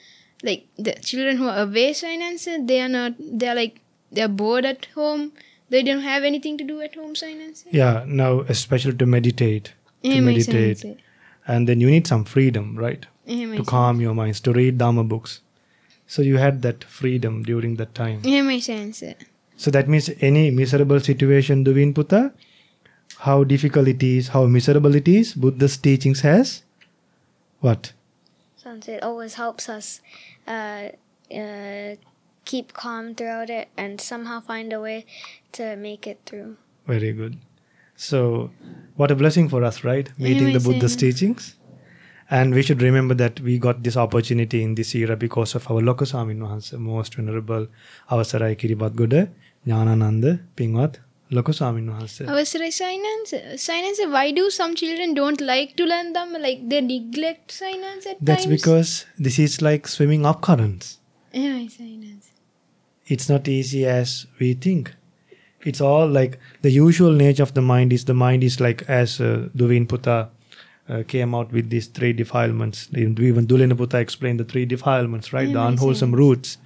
like 0.43 0.67
the 0.77 0.93
children 0.95 1.37
who 1.37 1.47
are 1.47 1.63
away 1.63 1.93
science, 1.93 2.45
they 2.45 2.81
are 2.81 2.89
not, 2.89 3.13
they're 3.17 3.55
like, 3.55 3.79
they're 4.11 4.27
bored 4.27 4.65
at 4.65 4.85
home 4.95 5.31
they 5.69 5.83
don't 5.83 6.01
have 6.01 6.23
anything 6.23 6.57
to 6.57 6.63
do 6.63 6.81
at 6.81 6.95
home 6.95 7.15
so 7.15 7.27
yeah 7.71 8.03
now 8.07 8.39
especially 8.55 8.93
to 8.93 9.05
meditate 9.05 9.73
to 10.03 10.09
yeah, 10.09 10.21
meditate. 10.21 10.99
And 11.47 11.67
then 11.67 11.79
you 11.79 11.89
need 11.89 12.07
some 12.07 12.25
freedom 12.25 12.75
right? 12.77 13.05
Yeah, 13.25 13.55
to 13.55 13.63
calm 13.63 13.95
sense. 13.95 14.01
your 14.01 14.13
minds 14.13 14.39
to 14.41 14.53
read 14.53 14.77
dharma 14.77 15.03
books. 15.03 15.41
So 16.05 16.21
you 16.21 16.37
had 16.37 16.61
that 16.61 16.83
freedom 16.83 17.43
during 17.43 17.75
that 17.75 17.93
time. 17.93 18.21
Yeah, 18.23 18.41
makes 18.41 18.65
sense. 18.65 19.03
so 19.57 19.71
that 19.71 19.87
means 19.89 20.09
any 20.21 20.51
miserable 20.51 20.99
situation 20.99 21.65
Duvin 21.65 21.93
Putta 21.95 22.31
how 23.19 23.43
difficult 23.43 23.87
it 23.87 24.03
is 24.03 24.27
how 24.29 24.45
miserable 24.45 24.95
it 24.95 25.07
is 25.07 25.33
Buddha's 25.33 25.77
teachings 25.77 26.21
has 26.21 26.63
what? 27.59 27.93
Sounds 28.55 28.87
it 28.87 29.01
always 29.01 29.33
helps 29.33 29.67
us 29.67 30.01
uh, 30.47 30.89
uh, 31.33 31.95
keep 32.51 32.73
calm 32.73 33.13
throughout 33.13 33.49
it 33.49 33.67
and 33.77 34.01
somehow 34.01 34.39
find 34.39 34.73
a 34.73 34.81
way 34.87 35.05
to 35.57 35.75
make 35.75 36.07
it 36.07 36.19
through. 36.25 36.57
Very 36.87 37.13
good. 37.13 37.37
So, 37.95 38.51
what 38.95 39.11
a 39.11 39.15
blessing 39.15 39.49
for 39.49 39.63
us, 39.63 39.83
right? 39.83 40.11
Meeting 40.19 40.53
the 40.53 40.59
Buddha's 40.59 40.95
teachings. 40.95 41.55
And 42.29 42.53
we 42.53 42.61
should 42.61 42.81
remember 42.81 43.15
that 43.15 43.39
we 43.39 43.57
got 43.57 43.83
this 43.83 43.97
opportunity 43.97 44.61
in 44.61 44.75
this 44.75 44.93
era 44.95 45.15
because 45.15 45.55
of 45.55 45.69
our 45.71 45.81
Lokaswamin 45.81 46.39
Wahansa, 46.45 46.77
most 46.77 47.15
venerable 47.15 47.67
Avasarai 48.11 48.55
Kiribathgoda, 48.63 49.29
Jnanananda, 49.65 50.39
Pingwat, 50.57 50.97
Lokaswamin 51.31 51.87
Wahansa. 51.93 52.27
Avasarai 52.33 52.71
Sainansa, 52.81 53.53
Sainansa, 53.53 54.11
why 54.11 54.31
do 54.31 54.49
some 54.49 54.75
children 54.75 55.13
don't 55.13 55.41
like 55.41 55.75
to 55.77 55.85
learn 55.85 56.13
them? 56.13 56.33
Like 56.33 56.67
they 56.67 56.81
neglect 56.81 57.57
Sainansa 57.59 58.07
at 58.07 58.17
That's 58.21 58.43
times? 58.43 58.55
because 58.55 59.05
this 59.17 59.39
is 59.39 59.61
like 59.61 59.87
swimming 59.87 60.25
up 60.25 60.41
currents. 60.41 60.99
Yeah, 61.33 61.59
Sainansa 61.77 62.26
it's 63.07 63.29
not 63.29 63.47
easy 63.47 63.85
as 63.85 64.27
we 64.39 64.53
think 64.53 64.93
it's 65.61 65.81
all 65.81 66.07
like 66.07 66.39
the 66.61 66.71
usual 66.71 67.11
nature 67.11 67.43
of 67.43 67.53
the 67.53 67.61
mind 67.61 67.91
is 67.91 68.05
the 68.05 68.13
mind 68.13 68.43
is 68.43 68.59
like 68.59 68.83
as 68.87 69.19
uh, 69.19 69.49
Duvin 69.55 69.87
Putta 69.87 70.29
uh, 70.89 71.03
came 71.07 71.35
out 71.35 71.51
with 71.51 71.69
these 71.69 71.87
three 71.87 72.13
defilements. 72.13 72.87
Even 72.95 73.47
Dulin 73.47 73.77
Putta 73.77 73.97
explained 73.97 74.39
the 74.39 74.45
three 74.45 74.65
defilements, 74.65 75.33
right? 75.33 75.47
Yeah, 75.47 75.53
the 75.53 75.67
unwholesome 75.67 76.13
roots. 76.13 76.57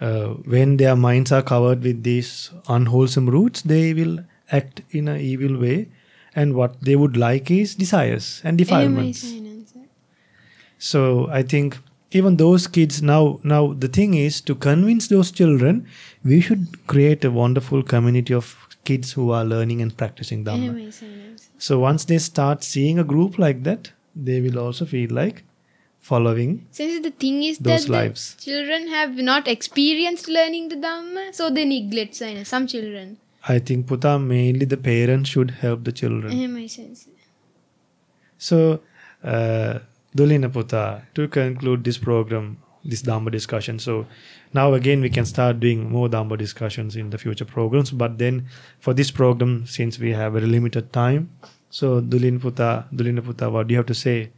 Uh, 0.00 0.30
when 0.54 0.76
their 0.78 0.96
minds 0.96 1.30
are 1.30 1.42
covered 1.42 1.82
with 1.82 2.02
these 2.02 2.50
unwholesome 2.68 3.30
roots, 3.30 3.62
they 3.62 3.94
will 3.94 4.18
act 4.50 4.82
in 4.90 5.06
an 5.06 5.20
evil 5.20 5.56
way, 5.56 5.88
and 6.34 6.54
what 6.54 6.80
they 6.80 6.96
would 6.96 7.16
like 7.16 7.50
is 7.50 7.76
desires 7.76 8.40
and 8.42 8.58
defilements. 8.58 9.32
So 10.78 11.28
I 11.30 11.42
think 11.42 11.78
even 12.18 12.36
those 12.36 12.66
kids 12.66 13.02
now 13.02 13.22
now 13.52 13.62
the 13.84 13.88
thing 13.88 14.14
is 14.14 14.40
to 14.48 14.54
convince 14.54 15.08
those 15.08 15.30
children 15.40 15.86
we 16.32 16.40
should 16.40 16.66
create 16.92 17.24
a 17.24 17.30
wonderful 17.30 17.82
community 17.82 18.34
of 18.34 18.52
kids 18.84 19.12
who 19.12 19.30
are 19.30 19.44
learning 19.44 19.80
and 19.82 19.96
practicing 19.96 20.44
dhamma. 20.44 20.72
So 21.58 21.78
once 21.78 22.04
they 22.04 22.18
start 22.18 22.62
seeing 22.62 22.98
a 22.98 23.04
group 23.04 23.38
like 23.38 23.62
that 23.64 23.92
they 24.14 24.40
will 24.40 24.58
also 24.58 24.84
feel 24.84 25.10
like 25.10 25.42
following 25.98 26.66
since 26.70 27.02
the 27.06 27.10
thing 27.10 27.42
is 27.42 27.58
that 27.58 27.88
lives. 27.88 28.36
children 28.38 28.88
have 28.88 29.16
not 29.30 29.48
experienced 29.48 30.28
learning 30.28 30.68
the 30.68 30.76
dhamma 30.76 31.34
so 31.34 31.50
they 31.50 31.64
neglect 31.64 32.14
some 32.46 32.66
children. 32.66 33.16
I 33.46 33.58
think 33.58 33.86
puta 33.88 34.18
mainly 34.18 34.66
the 34.66 34.76
parents 34.76 35.30
should 35.30 35.50
help 35.62 35.84
the 35.84 35.92
children. 35.92 36.68
So 38.38 38.80
uh, 39.22 39.78
Dulina 40.16 40.52
Puta, 40.52 41.02
to 41.14 41.28
conclude 41.28 41.84
this 41.84 41.98
program, 41.98 42.58
this 42.84 43.02
Dhamma 43.02 43.30
discussion. 43.30 43.78
So, 43.78 44.06
now 44.52 44.74
again 44.74 45.00
we 45.00 45.10
can 45.10 45.24
start 45.24 45.58
doing 45.58 45.90
more 45.90 46.08
Dhamma 46.08 46.38
discussions 46.38 46.94
in 46.96 47.10
the 47.10 47.18
future 47.18 47.44
programs. 47.44 47.90
But 47.90 48.18
then, 48.18 48.46
for 48.78 48.94
this 48.94 49.10
program, 49.10 49.66
since 49.66 49.98
we 49.98 50.12
have 50.12 50.34
very 50.34 50.46
limited 50.46 50.92
time, 50.92 51.30
so 51.70 52.00
Dulin 52.00 52.40
Puta, 52.40 52.86
Dulina 52.92 53.24
Puta, 53.24 53.50
what 53.50 53.66
do 53.66 53.72
you 53.72 53.78
have 53.78 53.86
to 53.86 53.94
say 53.94 54.30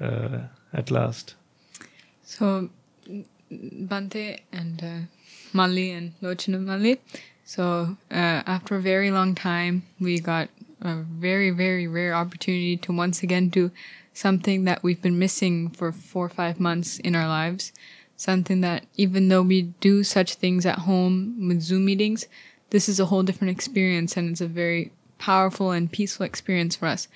uh, 0.00 0.38
at 0.72 0.90
last? 0.90 1.34
So, 2.24 2.70
Bante 3.50 4.40
and 4.52 4.82
uh, 4.82 4.98
Mali 5.52 5.90
and 5.90 6.14
Lochana 6.22 6.58
Mali. 6.64 6.98
So, 7.44 7.96
uh, 8.10 8.40
after 8.46 8.76
a 8.76 8.80
very 8.80 9.10
long 9.10 9.34
time, 9.34 9.82
we 10.00 10.20
got 10.20 10.48
a 10.82 11.02
very, 11.08 11.50
very 11.50 11.86
rare 11.86 12.14
opportunity 12.14 12.76
to 12.76 12.92
once 12.92 13.22
again 13.22 13.48
do 13.48 13.70
something 14.12 14.64
that 14.64 14.82
we've 14.82 15.00
been 15.00 15.18
missing 15.18 15.70
for 15.70 15.92
four 15.92 16.26
or 16.26 16.28
five 16.28 16.60
months 16.60 16.98
in 16.98 17.14
our 17.14 17.26
lives. 17.26 17.72
Something 18.16 18.60
that, 18.60 18.84
even 18.96 19.28
though 19.28 19.42
we 19.42 19.62
do 19.62 20.04
such 20.04 20.34
things 20.34 20.66
at 20.66 20.80
home 20.80 21.48
with 21.48 21.62
Zoom 21.62 21.86
meetings, 21.86 22.26
this 22.70 22.88
is 22.88 23.00
a 23.00 23.06
whole 23.06 23.22
different 23.22 23.50
experience 23.50 24.16
and 24.16 24.30
it's 24.30 24.40
a 24.40 24.46
very 24.46 24.92
powerful 25.18 25.70
and 25.70 25.90
peaceful 25.90 26.26
experience 26.26 26.76
for 26.76 26.86
us. 26.86 27.08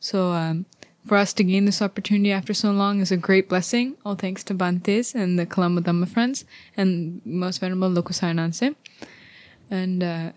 So, 0.00 0.32
um, 0.32 0.66
for 1.06 1.16
us 1.16 1.32
to 1.34 1.44
gain 1.44 1.66
this 1.66 1.82
opportunity 1.82 2.32
after 2.32 2.54
so 2.54 2.70
long 2.70 3.00
is 3.00 3.12
a 3.12 3.16
great 3.16 3.48
blessing. 3.48 3.96
All 4.04 4.14
thanks 4.14 4.42
to 4.44 4.54
Bantes 4.54 5.14
and 5.14 5.38
the 5.38 5.46
Dhamma 5.46 6.08
friends 6.08 6.44
and 6.76 7.20
most 7.26 7.58
venerable 7.58 7.90
Lokusayananse. 7.90 8.74
And 9.70 10.02
uh, 10.02 10.32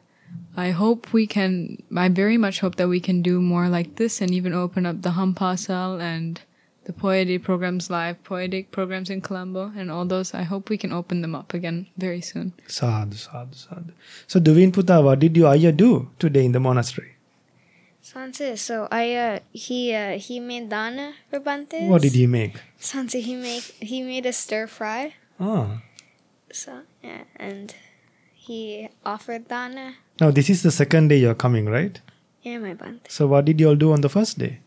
I 0.56 0.72
hope 0.72 1.14
we 1.14 1.28
can. 1.28 1.84
I 1.96 2.10
very 2.10 2.38
much 2.38 2.60
hope 2.60 2.76
that 2.78 2.88
we 2.88 3.00
can 3.00 3.22
do 3.22 3.40
more 3.42 3.70
like 3.70 3.96
this 3.96 4.22
and 4.22 4.34
even 4.34 4.54
open 4.54 4.86
up 4.86 5.04
the 5.04 5.12
Hampasal 5.12 6.02
and 6.02 6.42
the 6.86 6.94
Poetic 6.94 7.44
programs 7.44 7.90
live, 7.90 8.24
Poetic 8.24 8.72
programs 8.72 9.10
in 9.10 9.22
Colombo, 9.22 9.72
and 9.76 9.92
all 9.92 10.06
those. 10.06 10.34
I 10.34 10.44
hope 10.44 10.70
we 10.70 10.78
can 10.78 10.92
open 10.92 11.22
them 11.22 11.36
up 11.36 11.54
again 11.54 11.88
very 11.98 12.22
soon. 12.22 12.54
Sadhu, 12.66 13.18
sadhu, 13.18 13.54
sadhu. 13.54 13.92
So, 14.26 14.40
Duvin 14.40 14.74
Puta, 14.74 15.02
what 15.02 15.20
did 15.20 15.38
your 15.38 15.50
ayah 15.50 15.72
do 15.72 16.10
today 16.18 16.46
in 16.46 16.54
the 16.54 16.60
monastery? 16.60 17.18
Sanse, 18.08 18.58
so 18.58 18.88
I 18.90 19.16
uh, 19.16 19.40
he 19.52 19.94
uh, 19.94 20.18
he 20.18 20.40
made 20.40 20.70
dana 20.70 21.14
for 21.30 21.42
Bantes. 21.42 21.90
What 21.90 22.02
did 22.02 22.14
he 22.14 22.26
make? 22.26 22.56
Sanse 22.80 23.20
he 23.20 23.36
make 23.36 23.64
he 23.84 24.02
made 24.02 24.26
a 24.26 24.32
stir 24.32 24.66
fry. 24.66 25.16
Ah. 25.42 25.82
So 26.50 26.84
yeah, 27.04 27.28
and 27.36 27.76
he 28.34 28.88
offered 29.06 29.50
dana. 29.50 29.96
Now, 30.20 30.32
this 30.32 30.50
is 30.50 30.64
the 30.64 30.72
second 30.72 31.10
day 31.10 31.18
you're 31.18 31.36
coming, 31.36 31.68
right? 31.68 32.02
Yeah, 32.42 32.58
my 32.58 32.74
Bante. 32.74 33.10
So, 33.10 33.28
what 33.28 33.46
did 33.46 33.60
you 33.60 33.70
all 33.70 33.76
do 33.76 33.92
on 33.92 34.02
the 34.02 34.10
first 34.10 34.40
day? 34.40 34.60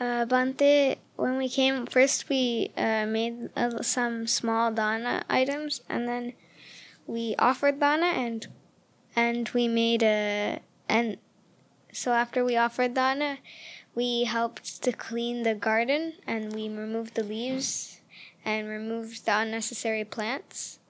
Uh, 0.00 0.24
Bante, 0.24 0.96
when 1.16 1.36
we 1.36 1.48
came 1.48 1.86
first, 1.86 2.28
we 2.28 2.72
uh, 2.76 3.06
made 3.06 3.50
uh, 3.54 3.82
some 3.82 4.26
small 4.26 4.72
dana 4.72 5.24
items, 5.30 5.80
and 5.88 6.08
then 6.08 6.32
we 7.06 7.36
offered 7.38 7.78
dana, 7.78 8.06
and 8.06 8.48
and 9.14 9.48
we 9.50 9.68
made 9.68 10.02
a 10.02 10.60
and 10.88 11.18
so 11.92 12.12
after 12.12 12.44
we 12.44 12.56
offered 12.56 12.94
dana, 12.94 13.38
we 13.94 14.24
helped 14.24 14.82
to 14.82 14.90
clean 14.90 15.44
the 15.44 15.54
garden, 15.54 16.14
and 16.26 16.52
we 16.52 16.68
removed 16.68 17.14
the 17.14 17.22
leaves 17.22 18.00
and 18.44 18.68
removed 18.68 19.24
the 19.24 19.38
unnecessary 19.38 20.04
plants, 20.04 20.80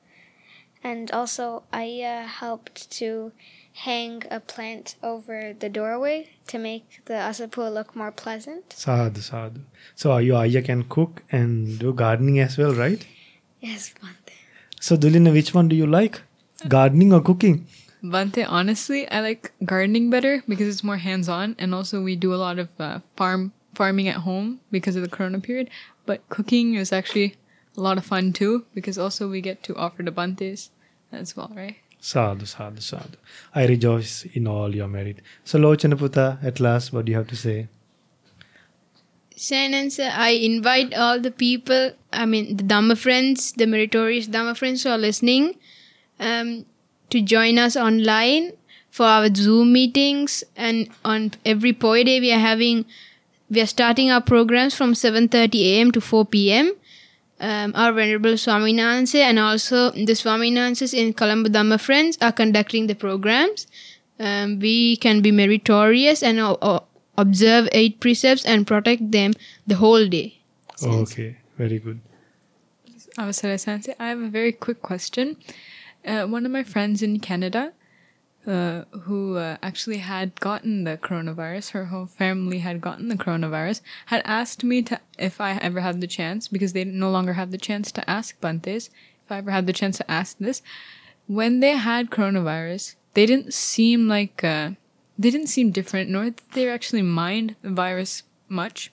and 0.85 1.11
also 1.11 1.65
I 1.73 2.03
uh, 2.03 2.27
helped 2.27 2.91
to 2.99 3.33
hang 3.73 4.23
a 4.31 4.39
plant 4.39 4.95
over 5.03 5.55
the 5.59 5.69
doorway 5.69 6.29
to 6.47 6.59
make 6.59 7.01
the 7.07 7.15
asapua 7.15 7.73
look 7.73 7.97
more 7.97 8.13
pleasant. 8.13 8.73
Sadhu, 8.73 9.21
sadhu. 9.21 9.61
So, 9.97 10.19
your 10.19 10.39
ayah 10.39 10.63
can 10.63 10.85
cook 10.85 11.25
and 11.33 11.79
do 11.79 11.93
gardening 11.93 12.39
as 12.39 12.57
well, 12.57 12.75
right? 12.75 13.05
Yes, 13.61 13.95
Bante. 14.01 14.35
So, 14.81 14.97
Dulina, 14.97 15.33
which 15.33 15.55
one 15.55 15.69
do 15.69 15.75
you 15.75 15.87
like? 15.87 16.21
Gardening 16.69 17.13
or 17.13 17.21
cooking? 17.21 17.67
Bante, 18.03 18.45
honestly, 18.45 19.09
I 19.09 19.21
like 19.21 19.53
gardening 19.65 20.11
better 20.11 20.45
because 20.47 20.69
it's 20.69 20.85
more 20.85 20.99
hands-on, 20.99 21.57
and 21.59 21.75
also 21.75 22.03
we 22.03 22.15
do 22.15 22.35
a 22.35 22.37
lot 22.37 22.59
of 22.59 22.69
uh, 22.79 23.01
farm 23.17 23.53
farming 23.75 24.07
at 24.07 24.17
home 24.17 24.61
because 24.71 24.95
of 24.95 25.03
the 25.03 25.09
Corona 25.09 25.41
period. 25.41 25.69
But 26.07 26.29
cooking 26.29 26.75
is 26.75 26.93
actually 26.93 27.35
a 27.77 27.81
lot 27.81 27.99
of 27.99 28.05
fun 28.05 28.33
too 28.33 28.67
because 28.75 28.99
also 28.99 29.29
we 29.29 29.41
get 29.41 29.65
to 29.65 29.75
offer 29.75 30.03
the 30.03 30.13
bantes 30.13 30.71
as 31.15 31.37
well, 31.37 31.51
right? 31.55 31.77
Sadhu, 32.01 32.45
sadhu, 32.45 32.81
sadhu. 32.81 33.17
I 33.55 33.67
rejoice 33.67 34.27
in 34.35 34.47
all 34.47 34.75
your 34.75 34.89
merit. 34.89 35.21
So, 35.45 35.59
Lochanaputa, 35.59 36.45
at 36.45 36.61
last, 36.61 36.93
what 36.93 37.07
do 37.07 37.13
you 37.13 37.19
have 37.19 37.29
to 37.29 37.37
say? 37.37 37.69
Sain 39.37 39.91
sir, 39.91 40.11
I 40.15 40.31
invite 40.31 40.95
all 40.95 41.19
the 41.19 41.31
people, 41.31 41.93
I 42.13 42.25
mean, 42.25 42.57
the 42.57 42.63
Dhamma 42.63 42.97
friends, 42.97 43.53
the 43.53 43.67
meritorious 43.67 44.29
Dhamma 44.29 44.57
friends 44.57 44.83
who 44.83 44.91
are 44.91 44.99
listening, 44.99 45.57
um, 46.21 46.67
to 47.11 47.21
join 47.21 47.59
us 47.59 47.77
online 47.77 48.53
for 48.91 49.07
our 49.07 49.35
Zoom 49.35 49.73
meetings. 49.73 50.45
And 50.57 50.89
on 51.05 51.33
every 51.45 51.73
Poe 51.73 52.03
day, 52.05 52.21
we 52.21 52.33
are 52.33 52.39
having, 52.39 52.85
we 53.51 53.61
are 53.61 53.67
starting 53.67 54.11
our 54.11 54.21
programs 54.21 54.75
from 54.75 54.93
7.30 54.93 55.63
a.m. 55.63 55.91
to 55.93 56.01
4 56.01 56.27
p.m. 56.27 56.73
Um, 57.41 57.73
our 57.75 57.93
Venerable 57.93 58.33
Swaminanse 58.35 59.17
and 59.17 59.39
also 59.39 59.91
the 59.91 60.13
Swaminanses 60.15 60.95
in 60.95 61.13
Colombo 61.13 61.49
Dhamma 61.51 61.81
Friends 61.81 62.17
are 62.23 62.33
conducting 62.33 62.87
the 62.87 62.95
programs. 62.95 63.67
Um, 64.21 64.61
we 64.61 64.97
can 64.97 65.21
be 65.21 65.33
meritorious 65.33 66.23
and 66.23 66.39
o- 66.39 66.59
o- 66.63 66.85
observe 67.19 67.69
eight 67.73 67.99
precepts 68.01 68.45
and 68.45 68.67
protect 68.67 69.11
them 69.11 69.33
the 69.67 69.75
whole 69.75 70.07
day. 70.07 70.41
Okay, 70.83 71.37
very 71.59 71.79
good. 71.81 72.01
Avasara 73.19 73.59
Sensei, 73.59 73.95
I 73.99 74.09
have 74.09 74.21
a 74.21 74.29
very 74.29 74.53
quick 74.53 74.81
question. 74.83 75.37
Uh, 76.07 76.27
one 76.27 76.47
of 76.47 76.53
my 76.53 76.63
friends 76.63 77.03
in 77.03 77.19
Canada, 77.21 77.73
uh, 78.47 78.85
who 79.03 79.37
uh, 79.37 79.57
actually 79.63 79.99
had 79.99 80.39
gotten 80.41 80.85
the 80.85 80.97
coronavirus, 80.97 81.71
her 81.71 81.87
whole 81.87 82.07
family 82.07 82.59
had 82.59 82.81
gotten 82.81 83.09
the 83.09 83.17
coronavirus, 83.17 83.81
had 84.07 84.23
asked 84.25 84.63
me 84.63 84.83
to 84.83 85.01
if 85.19 85.41
I 85.41 85.53
ever 85.59 85.81
had 85.81 86.01
the 86.01 86.07
chance, 86.07 86.49
because 86.49 86.73
they 86.73 86.85
no 86.85 87.11
longer 87.11 87.35
have 87.35 87.51
the 87.51 87.59
chance 87.59 87.91
to 87.93 88.11
ask 88.11 88.41
Bantes, 88.41 88.91
if 89.25 89.33
I 89.33 89.39
ever 89.39 89.51
had 89.51 89.67
the 89.67 89.73
chance 89.73 89.97
to 89.99 90.11
ask 90.11 90.39
this. 90.39 90.63
When 91.27 91.61
they 91.61 91.73
had 91.73 92.11
coronavirus, 92.11 92.97
they 93.15 93.27
didn't 93.27 93.55
seem 93.55 94.09
like 94.09 94.45
uh, 94.45 94.73
they 95.19 95.31
didn't 95.31 95.47
seem 95.47 95.71
different, 95.71 96.11
nor 96.11 96.25
did 96.25 96.43
they 96.53 96.69
actually 96.69 97.03
mind 97.03 97.57
the 97.63 97.71
virus 97.71 98.25
much, 98.49 98.93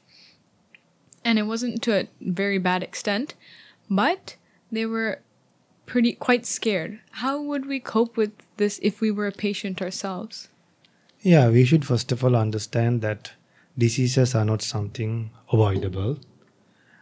and 1.25 1.37
it 1.37 1.43
wasn't 1.43 1.81
to 1.83 1.99
a 1.99 2.07
very 2.21 2.57
bad 2.57 2.83
extent, 2.83 3.35
but 3.89 4.37
they 4.71 4.85
were 4.85 5.19
pretty 5.91 6.13
quite 6.13 6.45
scared. 6.45 6.99
How 7.11 7.41
would 7.41 7.65
we 7.65 7.81
cope 7.81 8.15
with 8.15 8.31
this 8.55 8.79
if 8.81 9.01
we 9.01 9.11
were 9.11 9.27
a 9.27 9.31
patient 9.33 9.81
ourselves? 9.81 10.47
Yeah, 11.21 11.49
we 11.49 11.65
should 11.65 11.85
first 11.85 12.13
of 12.13 12.23
all 12.23 12.37
understand 12.37 13.01
that 13.01 13.33
diseases 13.77 14.33
are 14.33 14.45
not 14.45 14.61
something 14.61 15.31
avoidable. 15.51 16.19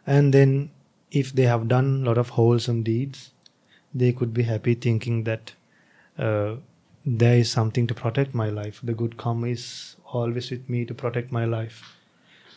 And 0.08 0.34
then, 0.34 0.72
if 1.12 1.32
they 1.32 1.44
have 1.44 1.68
done 1.68 2.02
a 2.02 2.06
lot 2.08 2.18
of 2.18 2.30
wholesome 2.30 2.82
deeds, 2.82 3.30
they 3.94 4.12
could 4.12 4.34
be 4.34 4.44
happy 4.44 4.74
thinking 4.74 5.24
that 5.26 5.54
uh, 6.18 6.56
there 7.06 7.38
is 7.38 7.52
something 7.52 7.86
to 7.86 7.94
protect 7.94 8.34
my 8.34 8.50
life. 8.50 8.80
The 8.84 8.94
good 8.94 9.18
karma 9.18 9.48
is 9.50 9.98
always 10.06 10.50
with 10.50 10.68
me 10.68 10.84
to 10.86 10.96
protect 10.96 11.32
my 11.32 11.46
life. 11.46 11.96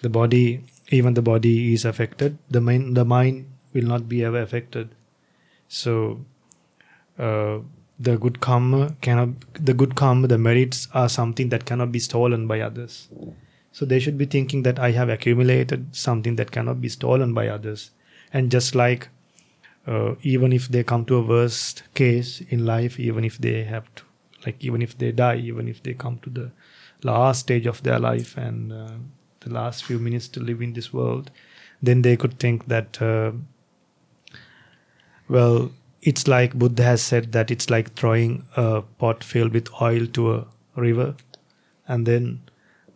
The 0.01 0.09
body, 0.09 0.65
even 0.89 1.13
the 1.13 1.21
body 1.21 1.75
is 1.75 1.85
affected. 1.85 2.39
The 2.51 2.63
mind, 2.63 2.97
the 2.97 3.05
mind 3.05 3.53
will 3.75 3.85
not 3.85 4.09
be 4.09 4.25
ever 4.25 4.41
affected. 4.41 4.95
So, 5.73 6.27
uh, 7.19 7.61
the 7.99 8.19
good 8.19 8.41
karma 8.41 8.95
cannot 9.01 9.31
the 9.55 9.73
good 9.73 9.95
karma 9.95 10.27
the 10.27 10.37
merits 10.37 10.87
are 10.93 11.09
something 11.09 11.49
that 11.49 11.65
cannot 11.65 11.91
be 11.93 11.99
stolen 11.99 12.47
by 12.47 12.61
others. 12.61 13.09
So 13.73 13.87
they 13.87 13.99
should 14.01 14.19
be 14.19 14.27
thinking 14.27 14.65
that 14.65 14.79
i 14.79 14.91
have 14.91 15.09
accumulated 15.09 15.97
something 15.97 16.37
that 16.37 16.51
cannot 16.51 16.81
be 16.81 16.91
stolen 16.91 17.33
by 17.33 17.49
others. 17.49 17.91
And 18.33 18.51
just 18.51 18.75
like 18.75 19.09
uh, 19.87 20.15
even 20.23 20.53
if 20.53 20.69
they 20.69 20.83
come 20.85 21.07
to 21.07 21.17
a 21.17 21.23
worst 21.23 21.83
case 21.95 22.43
in 22.49 22.67
life 22.67 23.01
even 23.01 23.25
if 23.25 23.39
they 23.39 23.65
have 23.65 23.89
to 23.95 24.03
like 24.45 24.63
even 24.63 24.83
if 24.83 24.99
they 24.99 25.11
die 25.13 25.37
even 25.37 25.69
if 25.69 25.83
they 25.83 25.95
come 25.95 26.19
to 26.19 26.31
the 26.31 26.51
last 27.03 27.41
stage 27.41 27.67
of 27.67 27.83
their 27.83 27.99
life 27.99 28.37
and 28.37 28.73
uh, 28.73 28.93
the 29.41 29.51
last 29.51 29.85
few 29.85 29.99
minutes 29.99 30.29
to 30.29 30.41
live 30.41 30.63
in 30.63 30.73
this 30.73 30.93
world 30.93 31.31
then 31.83 32.03
they 32.03 32.17
could 32.17 32.39
think 32.39 32.67
that 32.69 33.01
uh, 33.03 33.33
well 35.37 35.71
it's 36.03 36.27
like 36.27 36.55
Buddha 36.55 36.83
has 36.83 37.01
said 37.01 37.31
that 37.33 37.51
it's 37.51 37.71
like 37.71 37.95
throwing 37.95 38.45
a 38.57 38.83
pot 38.99 39.23
filled 39.23 39.53
with 39.53 39.69
oil 39.81 40.07
to 40.19 40.35
a 40.35 40.47
river, 40.75 41.15
and 41.87 42.07
then 42.07 42.41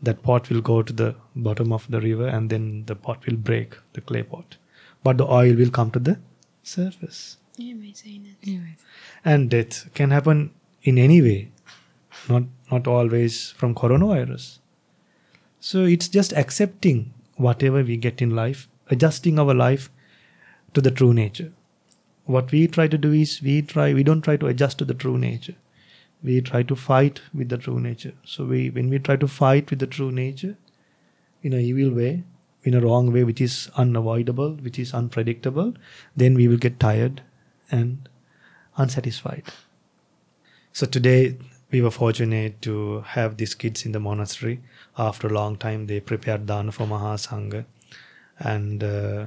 that 0.03 0.23
pot 0.23 0.51
will 0.51 0.61
go 0.61 0.83
to 0.83 0.93
the 0.93 1.15
bottom 1.37 1.73
of 1.73 1.89
the 1.89 2.01
river, 2.01 2.27
and 2.27 2.51
then 2.51 2.85
the 2.87 2.97
pot 2.97 3.25
will 3.27 3.37
break, 3.37 3.77
the 3.93 4.01
clay 4.01 4.25
pot. 4.25 4.57
But 5.05 5.19
the 5.19 5.27
oil 5.27 5.55
will 5.55 5.71
come 5.71 5.93
to 5.93 6.01
the 6.01 6.19
surface. 6.65 7.37
And 9.25 9.51
death 9.51 9.95
can 9.95 10.11
happen 10.11 10.51
in 10.83 10.99
any 10.99 11.23
way, 11.23 11.53
not, 12.29 12.43
not 12.71 12.89
always 12.89 13.53
from 13.53 13.75
coronavirus. 13.75 14.59
So 15.61 15.85
it's 15.85 16.09
just 16.09 16.33
accepting 16.33 17.13
whatever 17.37 17.85
we 17.85 17.97
get 17.97 18.21
in 18.21 18.35
life, 18.35 18.69
adjusting 18.91 19.39
our 19.39 19.55
life 19.55 19.91
to 20.75 20.81
the 20.81 20.91
true 20.91 21.15
nature 21.15 21.53
what 22.27 22.51
we 22.51 22.67
try 22.67 22.89
to 22.89 22.99
do 22.99 23.13
is 23.13 23.41
we 23.41 23.63
try 23.63 23.95
we 23.95 24.03
don't 24.03 24.23
try 24.23 24.37
to 24.37 24.47
adjust 24.47 24.79
to 24.79 24.85
the 24.85 24.95
true 24.95 25.17
nature. 25.17 25.55
We 26.23 26.41
try 26.41 26.63
to 26.65 26.75
fight 26.75 27.21
with 27.33 27.49
the 27.49 27.57
true 27.57 27.81
nature. 27.81 28.15
So 28.25 28.45
we 28.45 28.71
when 28.71 28.91
we 28.91 28.99
try 28.99 29.17
to 29.17 29.29
fight 29.29 29.71
with 29.71 29.79
the 29.79 29.87
true 29.87 30.11
nature 30.11 30.57
in 31.43 31.53
a 31.53 31.59
evil 31.59 31.95
way 31.95 32.25
in 32.65 32.75
a 32.75 32.81
wrong 32.81 33.13
way 33.13 33.23
which 33.23 33.41
is 33.41 33.71
unavoidable 33.77 34.55
which 34.55 34.79
is 34.79 34.93
unpredictable 34.93 35.73
then 36.17 36.35
we 36.35 36.49
will 36.49 36.57
get 36.57 36.81
tired 36.81 37.23
and 37.71 38.09
unsatisfied. 38.77 39.45
So 40.73 40.87
today 40.87 41.39
we 41.71 41.81
were 41.81 41.93
fortunate 41.93 42.61
to 42.63 43.01
have 43.15 43.37
these 43.37 43.55
kids 43.55 43.87
in 43.87 43.93
the 43.93 44.01
monastery. 44.01 44.63
After 44.99 45.29
a 45.29 45.33
long 45.33 45.57
time 45.57 45.87
they 45.87 46.01
prepared 46.01 46.47
dana 46.47 46.73
for 46.73 46.87
mahasangha 46.87 47.67
and 48.39 48.83
uh, 48.83 49.27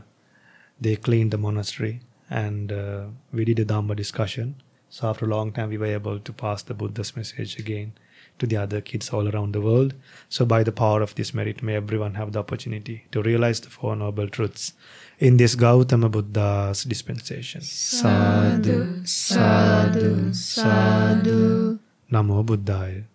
they 0.82 0.98
cleaned 0.98 1.32
the 1.32 1.38
monastery 1.38 2.02
and 2.30 2.72
uh, 2.72 3.06
we 3.34 3.46
did 3.46 3.60
a 3.60 3.66
Dhamma 3.66 3.96
discussion. 3.96 4.62
So 4.90 5.08
after 5.10 5.26
a 5.26 5.30
long 5.30 5.52
time, 5.52 5.70
we 5.70 5.78
were 5.78 5.86
able 5.86 6.20
to 6.20 6.34
pass 6.34 6.64
the 6.64 6.74
Buddha's 6.74 7.16
message 7.16 7.60
again 7.60 7.94
to 8.40 8.48
the 8.48 8.58
other 8.58 8.82
kids 8.82 9.10
all 9.10 9.28
around 9.28 9.54
the 9.54 9.62
world. 9.62 9.94
So 10.30 10.46
by 10.46 10.64
the 10.64 10.72
power 10.72 11.02
of 11.02 11.14
this 11.16 11.34
merit, 11.34 11.62
may 11.62 11.76
everyone 11.76 12.16
have 12.16 12.32
the 12.32 12.40
opportunity 12.40 13.06
to 13.12 13.22
realize 13.22 13.60
the 13.60 13.70
Four 13.70 13.96
Noble 13.96 14.30
Truths 14.30 14.74
in 15.20 15.38
this 15.38 15.56
Gautama 15.56 16.10
Buddha's 16.10 16.84
dispensation. 16.84 17.62
Sadhu, 17.62 19.06
sadhu, 19.06 20.34
sadhu. 20.34 21.80
Namo 22.12 22.44
Buddhaya. 22.44 23.06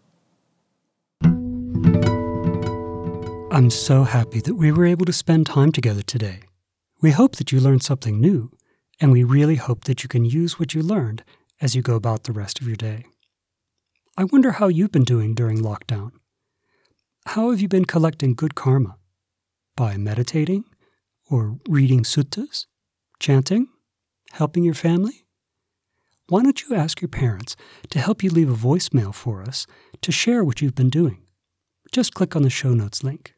I'm 3.51 3.71
so 3.71 4.05
happy 4.05 4.41
that 4.41 4.55
we 4.55 4.73
were 4.73 4.85
able 4.85 5.07
to 5.07 5.13
spend 5.13 5.47
time 5.47 5.73
together 5.73 6.03
today. 6.03 6.41
We 7.01 7.13
hope 7.13 7.37
that 7.37 7.53
you 7.53 7.61
learned 7.61 7.83
something 7.83 8.21
new, 8.21 8.51
and 9.01 9.13
we 9.13 9.25
really 9.25 9.57
hope 9.57 9.85
that 9.85 10.03
you 10.03 10.09
can 10.09 10.25
use 10.25 10.59
what 10.59 10.75
you 10.75 10.83
learned 10.83 11.25
as 11.61 11.75
you 11.75 11.83
go 11.83 11.95
about 11.95 12.25
the 12.25 12.33
rest 12.33 12.61
of 12.61 12.67
your 12.67 12.77
day. 12.77 13.05
I 14.17 14.25
wonder 14.25 14.53
how 14.53 14.69
you've 14.69 14.93
been 14.93 15.05
doing 15.05 15.35
during 15.35 15.59
lockdown. 15.59 16.13
How 17.27 17.51
have 17.51 17.61
you 17.61 17.69
been 17.69 17.85
collecting 17.85 18.35
good 18.35 18.55
karma? 18.55 18.97
By 19.77 19.97
meditating, 19.97 20.65
or 21.29 21.59
reading 21.69 22.03
suttas, 22.05 22.67
chanting, 23.19 23.69
helping 24.33 24.65
your 24.65 24.75
family? 24.75 25.25
Why 26.29 26.43
don't 26.43 26.63
you 26.63 26.75
ask 26.75 27.01
your 27.01 27.09
parents 27.09 27.57
to 27.91 27.99
help 27.99 28.23
you 28.23 28.31
leave 28.31 28.51
a 28.51 28.55
voicemail 28.55 29.15
for 29.15 29.43
us 29.43 29.67
to 30.01 30.13
share 30.13 30.45
what 30.45 30.63
you've 30.63 30.75
been 30.75 30.91
doing? 30.91 31.23
Just 31.93 32.15
click 32.15 32.35
on 32.35 32.43
the 32.43 32.51
show 32.51 32.73
notes 32.73 33.05
link. 33.05 33.34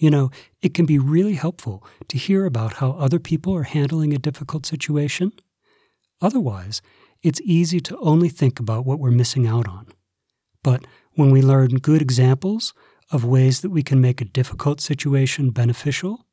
You 0.00 0.10
know, 0.10 0.30
it 0.62 0.72
can 0.72 0.86
be 0.86 0.98
really 0.98 1.34
helpful 1.34 1.84
to 2.08 2.16
hear 2.16 2.46
about 2.46 2.74
how 2.74 2.92
other 2.92 3.18
people 3.18 3.54
are 3.54 3.64
handling 3.64 4.14
a 4.14 4.18
difficult 4.18 4.64
situation. 4.64 5.30
Otherwise, 6.22 6.80
it's 7.22 7.40
easy 7.42 7.80
to 7.80 7.98
only 7.98 8.30
think 8.30 8.58
about 8.58 8.86
what 8.86 8.98
we're 8.98 9.10
missing 9.10 9.46
out 9.46 9.68
on. 9.68 9.88
But 10.62 10.86
when 11.12 11.30
we 11.30 11.42
learn 11.42 11.76
good 11.76 12.00
examples 12.00 12.72
of 13.12 13.26
ways 13.26 13.60
that 13.60 13.68
we 13.68 13.82
can 13.82 14.00
make 14.00 14.22
a 14.22 14.24
difficult 14.24 14.80
situation 14.80 15.50
beneficial, 15.50 16.26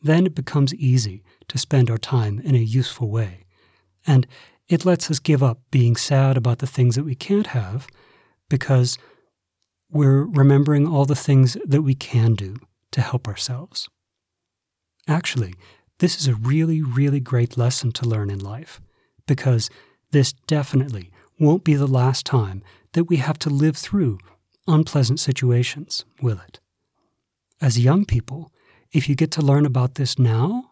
then 0.00 0.24
it 0.24 0.34
becomes 0.34 0.74
easy 0.74 1.22
to 1.48 1.58
spend 1.58 1.90
our 1.90 1.98
time 1.98 2.40
in 2.40 2.54
a 2.54 2.58
useful 2.58 3.10
way. 3.10 3.44
And 4.06 4.26
it 4.68 4.86
lets 4.86 5.10
us 5.10 5.18
give 5.18 5.42
up 5.42 5.60
being 5.70 5.96
sad 5.96 6.38
about 6.38 6.60
the 6.60 6.66
things 6.66 6.94
that 6.94 7.04
we 7.04 7.14
can't 7.14 7.48
have 7.48 7.88
because 8.48 8.96
we're 9.90 10.24
remembering 10.24 10.88
all 10.88 11.04
the 11.04 11.14
things 11.14 11.58
that 11.66 11.82
we 11.82 11.94
can 11.94 12.34
do 12.34 12.56
to 12.92 13.00
help 13.00 13.28
ourselves. 13.28 13.88
Actually, 15.08 15.54
this 15.98 16.18
is 16.20 16.28
a 16.28 16.34
really, 16.34 16.82
really 16.82 17.20
great 17.20 17.56
lesson 17.56 17.92
to 17.92 18.08
learn 18.08 18.30
in 18.30 18.38
life 18.38 18.80
because 19.26 19.70
this 20.10 20.32
definitely 20.46 21.10
won't 21.38 21.64
be 21.64 21.74
the 21.74 21.86
last 21.86 22.24
time 22.24 22.62
that 22.92 23.04
we 23.04 23.16
have 23.16 23.38
to 23.40 23.50
live 23.50 23.76
through 23.76 24.18
unpleasant 24.68 25.18
situations, 25.18 26.04
will 26.20 26.38
it? 26.46 26.60
As 27.60 27.78
young 27.78 28.04
people, 28.04 28.52
if 28.92 29.08
you 29.08 29.14
get 29.14 29.30
to 29.32 29.42
learn 29.42 29.66
about 29.66 29.94
this 29.94 30.18
now, 30.18 30.70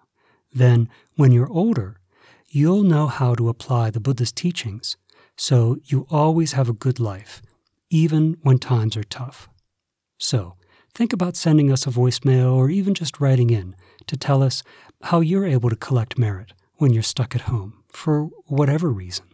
then 0.52 0.88
when 1.16 1.32
you're 1.32 1.50
older, 1.50 2.00
you'll 2.48 2.82
know 2.82 3.06
how 3.06 3.34
to 3.34 3.48
apply 3.48 3.90
the 3.90 4.00
Buddha's 4.00 4.32
teachings 4.32 4.96
so 5.36 5.78
you 5.84 6.06
always 6.10 6.52
have 6.52 6.68
a 6.68 6.74
good 6.74 7.00
life, 7.00 7.40
even 7.88 8.36
when 8.42 8.58
times 8.58 8.96
are 8.96 9.04
tough. 9.04 9.48
So, 10.18 10.56
think 10.94 11.12
about 11.12 11.36
sending 11.36 11.72
us 11.72 11.86
a 11.86 11.90
voicemail 11.90 12.54
or 12.54 12.70
even 12.70 12.94
just 12.94 13.20
writing 13.20 13.50
in 13.50 13.76
to 14.06 14.16
tell 14.16 14.42
us 14.42 14.62
how 15.02 15.20
you're 15.20 15.46
able 15.46 15.70
to 15.70 15.76
collect 15.76 16.18
merit 16.18 16.52
when 16.74 16.92
you're 16.92 17.02
stuck 17.02 17.34
at 17.34 17.42
home 17.42 17.82
for 17.92 18.24
whatever 18.46 18.90
reason. 18.90 19.26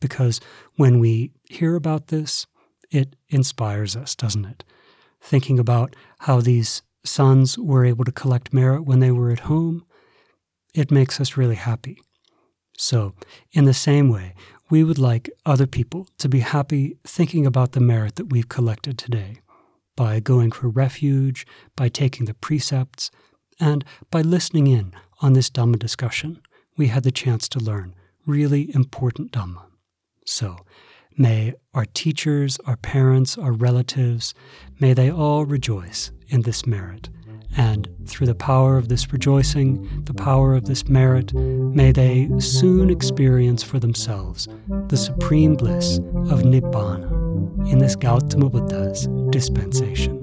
Because 0.00 0.40
when 0.76 0.98
we 0.98 1.30
hear 1.48 1.76
about 1.76 2.08
this, 2.08 2.46
it 2.90 3.16
inspires 3.28 3.96
us, 3.96 4.14
doesn't 4.14 4.44
it? 4.44 4.64
Thinking 5.20 5.58
about 5.58 5.94
how 6.20 6.40
these 6.40 6.82
sons 7.04 7.58
were 7.58 7.84
able 7.84 8.04
to 8.04 8.12
collect 8.12 8.52
merit 8.52 8.82
when 8.82 9.00
they 9.00 9.10
were 9.10 9.30
at 9.30 9.40
home, 9.40 9.84
it 10.74 10.90
makes 10.90 11.20
us 11.20 11.36
really 11.36 11.56
happy. 11.56 12.00
So, 12.76 13.14
in 13.52 13.64
the 13.64 13.74
same 13.74 14.08
way, 14.08 14.34
we 14.70 14.82
would 14.82 14.98
like 14.98 15.30
other 15.44 15.66
people 15.66 16.08
to 16.18 16.28
be 16.28 16.40
happy 16.40 16.96
thinking 17.04 17.46
about 17.46 17.72
the 17.72 17.80
merit 17.80 18.16
that 18.16 18.30
we've 18.30 18.48
collected 18.48 18.96
today 18.96 19.41
by 20.02 20.18
going 20.18 20.50
for 20.50 20.68
refuge, 20.68 21.46
by 21.76 21.88
taking 21.88 22.26
the 22.26 22.34
precepts, 22.34 23.08
and 23.60 23.84
by 24.10 24.20
listening 24.20 24.66
in 24.66 24.92
on 25.20 25.32
this 25.32 25.48
Dhamma 25.48 25.78
discussion. 25.78 26.42
We 26.76 26.88
had 26.88 27.04
the 27.04 27.12
chance 27.12 27.48
to 27.50 27.60
learn 27.60 27.94
really 28.26 28.74
important 28.74 29.30
Dhamma. 29.30 29.62
So, 30.26 30.56
may 31.16 31.54
our 31.72 31.84
teachers, 31.84 32.58
our 32.66 32.76
parents, 32.78 33.38
our 33.38 33.52
relatives, 33.52 34.34
may 34.80 34.92
they 34.92 35.08
all 35.08 35.44
rejoice 35.44 36.10
in 36.26 36.42
this 36.42 36.66
merit. 36.66 37.08
And 37.56 37.88
through 38.04 38.26
the 38.26 38.34
power 38.34 38.78
of 38.78 38.88
this 38.88 39.12
rejoicing, 39.12 40.02
the 40.02 40.14
power 40.14 40.56
of 40.56 40.64
this 40.64 40.88
merit, 40.88 41.32
may 41.32 41.92
they 41.92 42.28
soon 42.40 42.90
experience 42.90 43.62
for 43.62 43.78
themselves 43.78 44.48
the 44.88 44.96
supreme 44.96 45.54
bliss 45.54 45.98
of 46.32 46.42
Nibbana 46.42 47.21
in 47.70 47.78
this 47.78 47.96
Gautama 47.96 48.48
Buddha's 48.48 49.06
dispensation. 49.30 50.18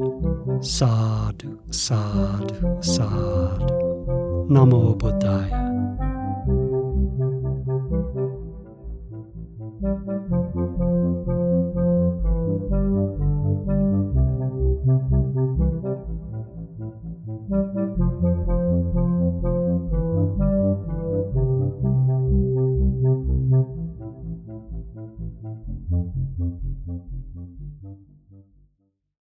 Sadhu, 0.62 1.60
sadhu, 1.72 2.78
sadhu. 2.82 4.48
Namo 4.50 4.98
Buddhaya. 4.98 5.69